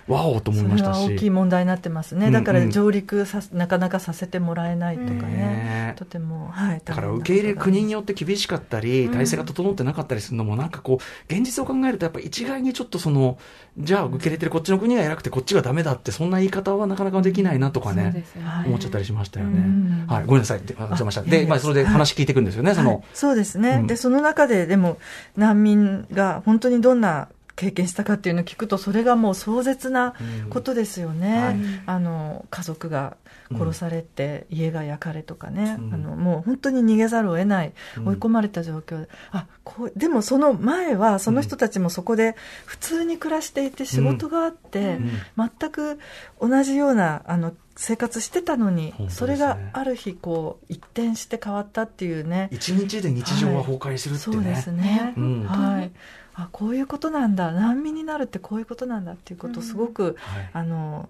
[0.09, 1.14] わおと思いましたし。
[1.14, 13.38] 大きい問題になってますね、だから上陸さ、なかなかさせてもらえないとかね、とても、はい、だから受け入れ国によって厳しかったり、体制が整ってなかったりするのも、なんかこう、現実を考えると、やっぱ一概にちょっとその、
[13.78, 18.24] じゃあ受け入れてるこっちの国が偉くて、こっちがだめだって、そんな言い方はなかなかできないなとかね、
[18.66, 20.07] 思っちゃったりしましたよね。
[20.07, 21.22] はい、ごめんなさい、邪魔した。
[21.22, 23.02] で、まあ、それで話聞いていくんですよね、その。
[23.12, 23.82] そうですね。
[23.86, 24.98] で、その中で、でも、
[25.36, 30.14] 難民が本当にどんな経験したかっていうのを聞くとそれがもう壮絶な
[30.50, 33.16] ことですよね、うんはい、あの家族が
[33.50, 39.00] 殺されて、家が焼かれとかね、うん、あのもう本当に逃げざるを得ない、追い込まれた状況。
[39.00, 42.34] であこうでもその前はその人たちもそこで
[42.66, 44.98] 普通に暮らしていて仕事があって、
[45.36, 45.98] 全く
[46.40, 52.48] 同じようなあの生活してたのに、ね、それがある日こう一転して変わったっていうね。
[52.50, 55.92] 一日で日常が崩壊するってね、はい、そうですね、うん、はい
[56.37, 57.51] あこういうことなんだ。
[57.51, 61.09] 難民になるってこういうことなんだっていうことをすごく、うんはい、あの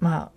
[0.00, 0.30] まあ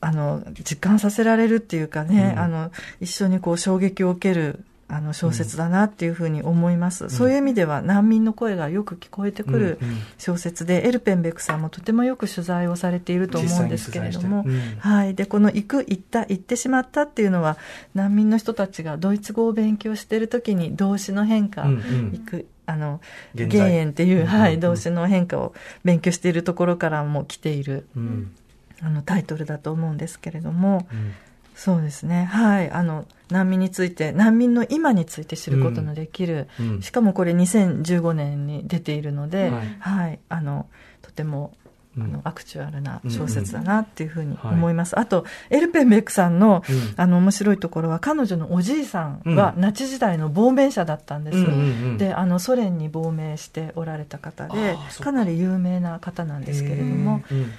[0.00, 9.78] あの実感させられるっていうかね、うん、あの一緒にこう衝撃を受けるあの小説だなっていうふうに思います、うん、そういう意味では難民の声がよく聞こえてくる
[10.16, 10.80] 小説で、うん。
[10.80, 17.58] うん、エルペンベックさんもとてもよく取材をされていると思うんですけれども、うん、はい、でこの行く行った行ってしまったっていうのは
[17.94, 23.00] 難民の人たちがドイツ語を勉強している時に動詞の変化、行くあの
[23.34, 25.54] 減塩っていう、はい、動詞の変化を
[25.84, 28.36] 勉強しているところからも来ている、うん、
[28.82, 31.14] あのタイトルだと思うんですけれども、うん、
[31.54, 32.24] そうですね。
[32.24, 40.66] はいあの難民について難民の今について知ることのできる、うん、しかもこれ2015年に出ているので、はい、はい、あの
[41.00, 41.54] とても
[42.00, 46.62] あのアクチュアルな小説だなっていうふうに思います、うんうんはい、あとエルペンベックさんの,、
[46.96, 51.54] あの面白いところは彼女のおじいさんはナチ時代の亡命者だったんです、うんうんう
[51.94, 55.12] ん、であのソ連に亡命しておられた方でか。
[55.18, 57.52] なり有名な方なんですけれども、うんうん、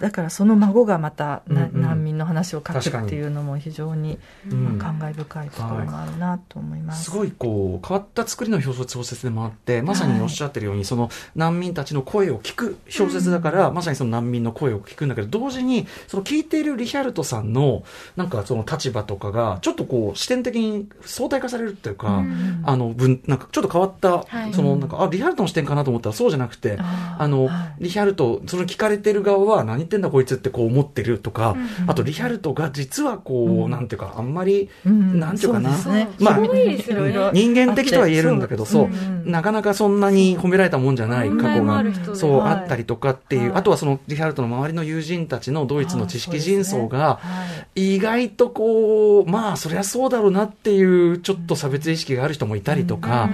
[0.00, 17.84] だからその孫がまた、うんうん、難民の話を書くっていうのも非常に、まあ、感慨深いところもあるなと思います、はい、すごいこう変わった作りの小説でもあってまさにおっしゃってるように、はい、その難民たちの声を聞く小説だから、うん、まさにその難民の声を聞くんだけど同時にその聞いているリヒャルトさんの
[18.16, 27.48] なんかその立場とかがちょっとこう視点的に相対化されるっていうか、うん、あの分なんかちょっと変わった、はい、そのなんかあリヒャルトの視点かなと思ったらそうじゃなくてあの、
[27.78, 31.50] リヒャルトその聞かれてる側は何言ってんだこいつってこう思ってるとか、
[31.82, 41.82] うん、あとリヒャルトが実はこう、うん、なんていうかあんまり、うん、なんていうかな、ね、まあ人間的とは言えるんだけどそう、なかなかそんなに褒められたもんじゃない過去が。
[42.14, 47.20] そうあったりとかっていう、はい、あとはそのリヒャルトの周りの友人たちのドイツの知識人層が、
[47.74, 53.30] 意外とこうまあそりゃそうだろうなっていうちょっと差別意識がある人もいたりとか、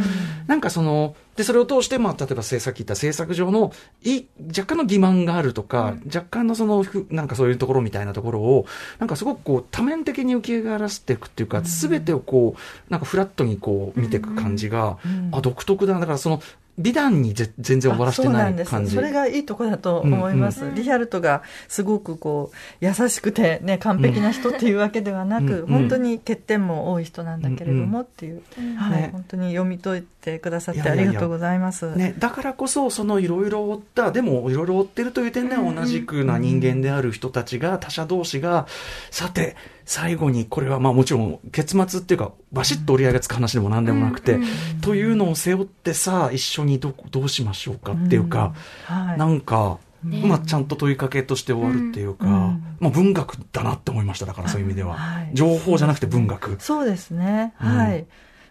[0.46, 3.72] なんかそので、それを通して、まあ、例えば制作、言った制作上の、
[4.02, 8.66] い、若干の欺瞞があるとか、若干のその、ふなんかそういうところみたいなところを、
[8.98, 14.98] なんかすごくこう、多面的に浮き上がらせていくっていうか、すべてをこう、なんかフラットにこう、見ていく感じが、
[15.30, 16.00] あ、独特だな。
[16.00, 16.42] だからその、
[16.78, 18.94] 美談にぜ全然終わらせてない感じ。
[18.94, 20.62] それがいいとこだと思います。
[20.62, 31.94] うんうん、リヒャルトがすごくこう、優しくてね、完璧な人っていうわけではなく、うん、本当に欠点も多い人なんだけれどもっていう、うんうん、はい、ね、本当に読み解いてくださってありがとうございます。
[31.96, 38.66] ね、だからこそ、そのいろいろ追った、でもいろいろ追ってるという点では同じくな人間である人たちが、他者同士が、
[39.10, 39.56] さて、
[39.88, 44.38] 最後にこれはまあもちろん結末っていうかバシッと折り合いがつく話でも何でもなくて、
[44.82, 56.58] というのを背負ってさあ一緒にどどうしましょうかっていうか、はい、なんか、ね、まあちゃんと問いかけとして終わるっていうか、うん、まあ文学だなって思いましただからそういう意味では、はい、情報じゃなくて文学。
[56.60, 57.54] そうですね。
[57.56, 58.06] はい、うん、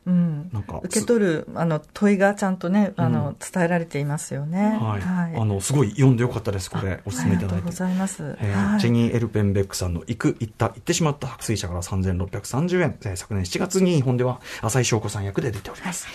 [0.07, 7.01] なんか受け取るあの問いがちゃんとねあの、伝えられていますよね、はい、はい、あのすごい読んでよかったですこれ。
[7.05, 7.47] お勧めいただいて。
[7.47, 16.07] ありがとうございます、えー、はい、ジェニー・エルペンベックさんの「行く行った行ってしまった白水社」から3630円、えー、昨年7月に日本では浅井翔子さん役で出ております、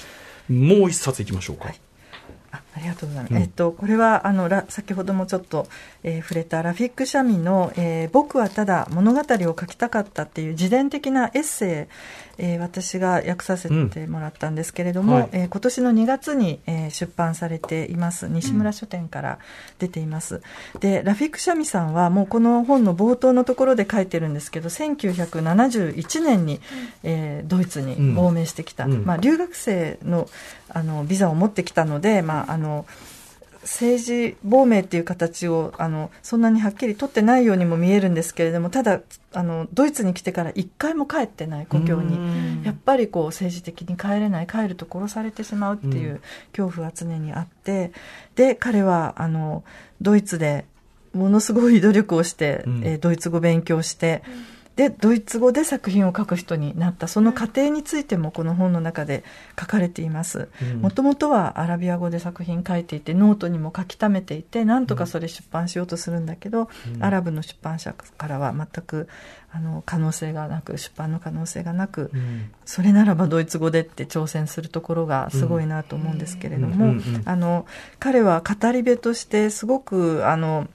[0.48, 1.80] もう一冊いきましょうか、はい
[2.74, 3.34] あありがとうございます。
[3.34, 5.66] うん、えっと、これは、あの、ら、先ほどもちょっと、
[6.02, 9.24] えー、触れたラフィック・シャミの、えー、僕はただ物語を
[9.58, 11.88] 書きたかったっていう自伝的なエッセ
[12.38, 15.20] イ、えー、私が訳させてもらったんですけれども、うん。
[15.22, 18.28] はい、えー、今年の2月に、えー、出版されています。
[18.28, 19.38] 西村書店から
[19.78, 20.40] 出ています。
[20.74, 26.60] うん、で、ラフィック・シャミさんはもうこの本の冒頭のところで書いてるんですけど、1971年に、
[27.02, 30.28] えー、ドイツに亡命してきた、うん、まあ、留学生の
[30.74, 32.61] あのビザを持ってきたので、まあ、あの
[33.62, 39.00] 政治亡命っていう形をあのそんなにはっきり取ってないようにも見えるんですけれどもただ
[39.32, 42.62] あのドイツに来てから一回も帰ってない故郷に。
[42.64, 46.20] やっぱりこう政治的に帰れない帰ると殺されてしまうっていう
[46.52, 47.92] 恐怖は常にあって
[48.36, 49.64] で彼はあの
[50.00, 50.64] ドイツで
[51.12, 54.22] ものすごい努力をして、うん、えー、ドイツ語勉強して。
[54.26, 57.06] うんでドイツ語で作品を書く人になった。
[57.06, 59.22] その過程についてもこの本の中で
[59.58, 60.48] 書かれています。
[60.80, 69.08] もともとはアラビア語で作品書いていてノートにも書き溜めていてなんとかそれ出版しようとするんだけど、うん、アラブの出版社からは全く
[69.50, 76.94] あの可能性がなく出版の可能性がなく、うん、それならばドイツ語でって挑戦するところがすごいなと思うんですけれども、
[77.26, 77.66] あの
[77.98, 80.66] 彼は語り部としてすごくあの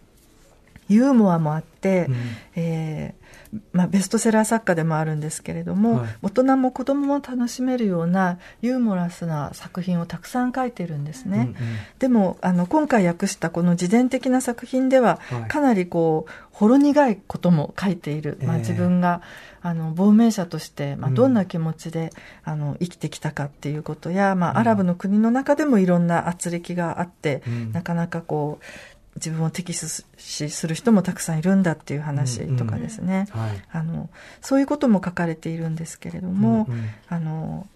[0.88, 2.16] ユーモアもあって、うん、
[2.56, 3.27] えー
[3.74, 11.56] まあ、ベストセラー作家でもあるんですけれども、はい、大人も子供も楽しめるようなユーモラスな作品をたくさん書いてるんですね、うんうん、
[12.00, 19.22] でもあの今回訳したこの自伝的な作品では、はい、かなりこうほろ苦いことも書いている、まあ、自分が、
[19.62, 22.12] あの亡命者として、まあ、どんな気持ちで、
[22.46, 34.10] うん、あの生きてきたかっていうことや、まあ、アラブの国の中でもいろんな圧力があって、うん、なかなかこう自分を敵視する人もたくさんいるんだっていう話とかですね、うんうんはい、あの
[34.42, 37.68] そういうことも書かれているんですけれども、うんうん、あの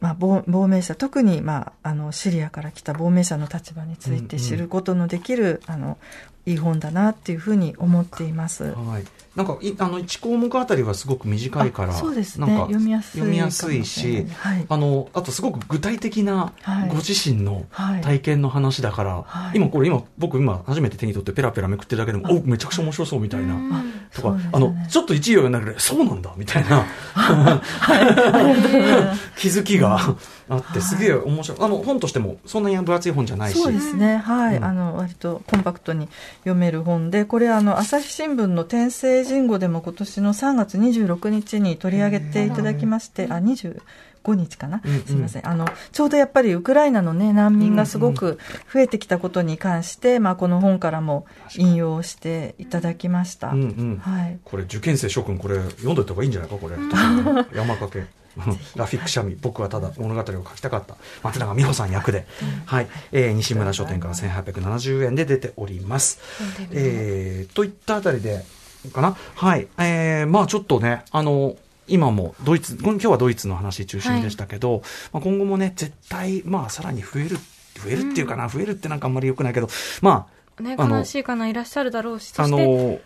[0.00, 5.98] まあ、亡命者特に、まあ、あのシリアから来た亡命者の立場について知ることのできる、うんうん、あの
[6.46, 8.72] いい本だなっていうふうに思っています。
[8.74, 9.04] はい
[9.38, 12.46] なんかいあの1項目あたりはすごく短いからそうですね。
[12.48, 16.52] なんか読みやすい読みやすいし、はい、あのあとすごく具体的な
[16.88, 17.64] ご自身の
[18.02, 23.54] 体験の話だから、はい、今これ今僕今初めて手に取ってペラペラめくってるだけでもおめちゃくちゃ面白そうみたいな
[24.12, 26.84] とか、ね、あのちょっと一行になるそうなんだみたいな
[29.38, 30.16] 気づきが
[30.48, 31.58] あってすげえ面白い。
[31.60, 33.60] あの本としてもそんなに分厚い本じゃないし。
[33.60, 34.16] そうですね。
[34.16, 36.08] はい、うん、あの割とコンパクトに
[36.40, 43.80] 読める本でこれあの朝日新聞の天聖神語でも今年の3月26日に取り上げていただきまして、あ、25
[44.34, 45.48] 日かな、うんうん、すみません。
[45.48, 48.38] あのちょうどやっぱりウクライナの、ね、難民がすごく
[48.72, 51.26] 増えてきたことに関して、うんうん、まあ、この本からも
[51.56, 53.98] 引用していただきました、うんうん。
[53.98, 56.76] はい、これ受験生諸君これ読んどいた方がいいんじゃないかこれ。
[57.54, 58.06] 山かけ。
[58.76, 60.96] ラフィック・シャミ僕はただ物語を書きたかった。
[61.22, 62.26] 松永美穂さん役で、
[62.66, 62.86] はい。
[63.12, 66.18] えー、西村書店から1870円で出ております。
[66.70, 68.44] えー、といったあたりで
[68.90, 69.16] かな？
[69.34, 69.68] はい。
[69.78, 74.82] えー、まあちょっとね、あの、今もドイツ、今日はドイツの話中心でしたけど、はい、
[75.14, 79.68] まあ、今後もね、絶対、まあさらに増える、増えるっていうかな、うん、増えるってなんかあんまり良くないけど、
[80.02, 80.26] ま
[80.58, 82.98] あ、ね、悲しいかないらっしゃるだろうし、あの、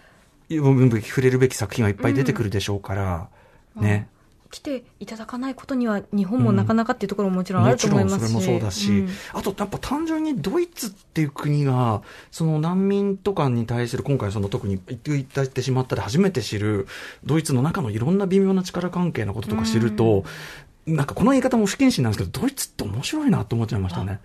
[0.50, 3.28] 触れるべき作品はいっぱい出てくるでしょうから、
[3.76, 4.08] うん、ね。
[4.52, 16.86] 来ていただかないことには日本もなかなかっていうところももちろんあると思いますし、うん、それもそうだし、うん、あとやっぱ単純にドイツっていう国がその難民とかに対する今回その特に言ってしまったで初めて知る
[17.24, 20.24] ドイツの中のいろんな微妙な力関係のこととか知ると、
[20.84, 24.18] なんかこの言い方も不謹慎なんですけど、ドイツって面白いなと思っちゃいましたね。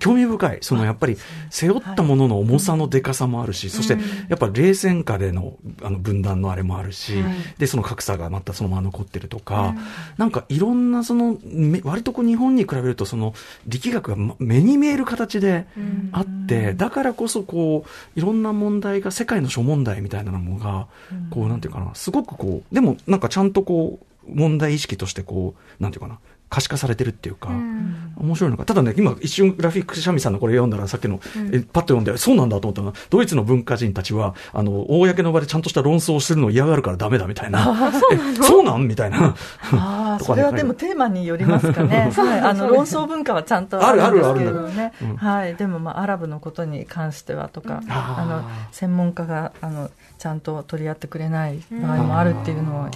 [0.00, 0.58] 興味深い。
[0.60, 1.16] そのやっぱり
[1.48, 3.96] 背負ったものの重さのでかさもあるし、そして
[4.28, 7.14] やっぱ冷戦下でのあの分断のあれもあるし、
[7.56, 9.74] で、その格差がまたそのまま残ってるとか、
[10.18, 11.38] なんかいろんなその、
[11.84, 13.32] 割とこう日本に比べるとその
[13.66, 15.66] 力学が目に見える形で
[16.12, 20.86] あって、だからこそこう、いろんな問題が世界の諸問題みたいなのが、
[21.30, 26.18] こうなんていうかな、すごくこう、でもなんかちゃんとこう、問題意識としてこう、なんていうかな、
[26.54, 28.64] 可視化されてるっていうか、うん、面白いのか。
[28.64, 37.92] ただね、今一瞬グラフィックシャミさんのこれ読んだら、さっきの、うん、えパッと読んで、そうなんだと思ったのは、ドイツの文化人たちは、あの、公の場でちゃんとした論争をするのを嫌がるからダメだみたいな。
[38.40, 39.34] そうなんみたいな。
[39.72, 42.12] ああ、 それはでもテーマによりますかね。
[42.14, 42.40] はい。
[42.40, 44.92] あの、論争文化はちゃんとあるんですけどね。
[45.16, 45.56] はい。
[45.56, 49.90] でも、まあ、アラブのことに関してはとか、あの、専門家が、あの、
[50.24, 52.90] ちゃんと取り合ってくれない場合もあるっていうのを、はい、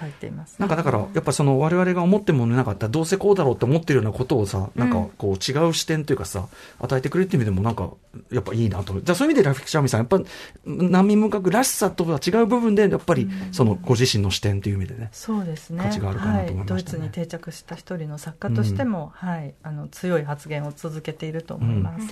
[0.00, 7.90] 書いています、なんかだから、やっぱその我々が思ってもなかった、どうせこうだろうって思ってるようなことをさ、なんかこう違う視点というかさ、与えてくれるっていう意味でもなんか、
[8.32, 8.98] やっぱいいなと。
[8.98, 10.20] じゃそういう意味でラフィクシャーミさん、やっぱ
[10.64, 15.82] 難民文学らしさとは違う部分で、やっぱりそのご自身の視点という意味でね、そうですね。
[15.84, 22.02] 価値があるかなと思います、ね、ドイツに定着した一人の作家としても、うん、はい、あの強い発言を続けていると思います。
[22.02, 22.10] うん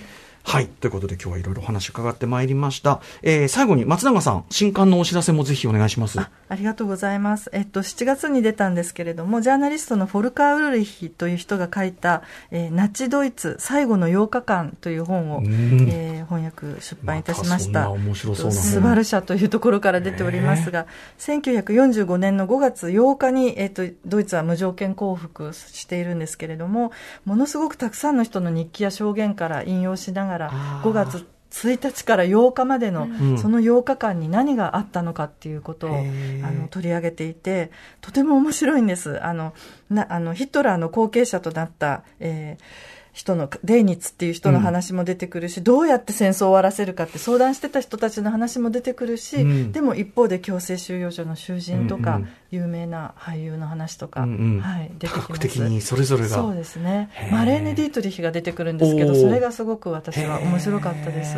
[0.49, 0.67] はい。
[0.67, 3.03] ということで今日はいろいろ話伺ってまいりました。
[3.21, 6.19] えー、最後に松永さん、新刊のお知らせもぜひお願いします。
[6.19, 7.51] あありがとうございます。
[7.53, 17.91] えっと、7月に出たんですけれども、ジャーナリストのフォルカー・ウルリヒという人が書いた、えー、ナチドイツ最後の8日間という本を、えー、翻訳出版いたしました。
[17.91, 20.87] 面白そうスバル社というところから出ておりますが、
[21.19, 26.93] 1945年の5月8日に、えっと、ドイツは無条件降伏しているんですけれども、
[27.27, 33.09] ものすごくたくさんの人の日記や証言から引用しながら、5月1日から8日までの、
[33.39, 36.03] その8日間に何があったのかっていうことを、あ
[36.51, 37.71] の取り上げていて
[38.01, 39.23] とても面白いんです。
[39.25, 39.55] あの
[39.91, 55.41] なあのヒトラーの後継者となった、えー人の、デイニッツっていう人の話も出てくるし、うん、どうやって戦争を終わらせるかって相談してた人たちの話も出てくるし、うん、でも一方で強制収容所の囚人とか、うんうん、有名な俳優の話とか、うんうん、はい、出てきます。
[55.41, 56.29] 的にそれぞれが。
[56.29, 57.11] そうですね。
[57.33, 61.35] マレーネ・ディートリヒが出てくるんですけど、それがすごく私は面白かったです。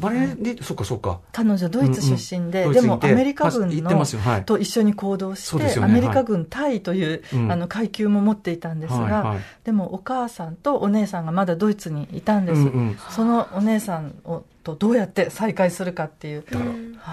[0.00, 1.20] バレーで、そうかそうか。
[1.32, 4.04] 彼女ドイツ出身で、でもアメリカ軍の、
[4.44, 12.62] と一緒に行動して、アメリカ軍対という、あの階級も持っていたんですが、でもお母さんとお姉さんがまだドイツにいたんです。
[13.14, 16.44] そのお姉さんをとどうやって再会するかっていう。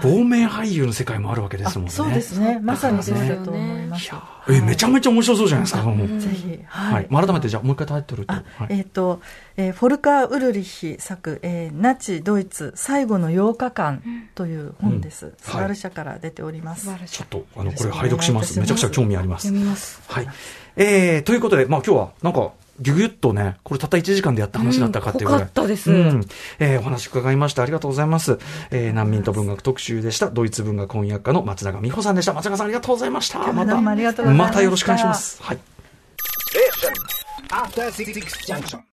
[0.02, 1.92] 亡命俳優の世界もあるわけですもんね。
[1.92, 2.58] そうですね。
[2.62, 4.10] まさにそうだと思います。
[4.48, 5.82] え、めちゃめちゃ面白そうじゃないですか。
[5.84, 6.58] ぜひ。
[6.66, 7.08] はい。
[7.08, 8.34] 改めてじゃあもう一回タイトルと。
[8.70, 9.20] えっと、
[9.56, 14.02] えフォルカー・ウルリヒ作、えナチ・ドイツ最後の8日間
[14.34, 15.34] という本です。
[15.38, 16.88] スバル社から出ております。
[17.06, 18.58] ちょっと、あの、これ拝読します。
[18.58, 19.48] めちゃくちゃ興味あります。
[19.48, 20.00] 読みます。
[20.08, 20.28] はい。
[20.76, 25.42] えー、ということで、まあ今日はなんか、ぎゅぎゅっとね、これたった1時間でやった話だったかっていうぐらい。
[25.42, 25.90] うん、かったです。
[25.90, 26.26] うん。
[26.58, 27.62] えー、お話伺いました。
[27.62, 28.38] ありがとうございます。
[28.70, 30.30] えー、難民と文学特集でした。
[30.30, 32.32] ドイツ文学翻訳家の松永美穂さんでした。
[32.32, 33.52] 松永さんありがとうございました。
[33.52, 35.42] また、またよろしくお願いします。
[35.42, 35.58] はい。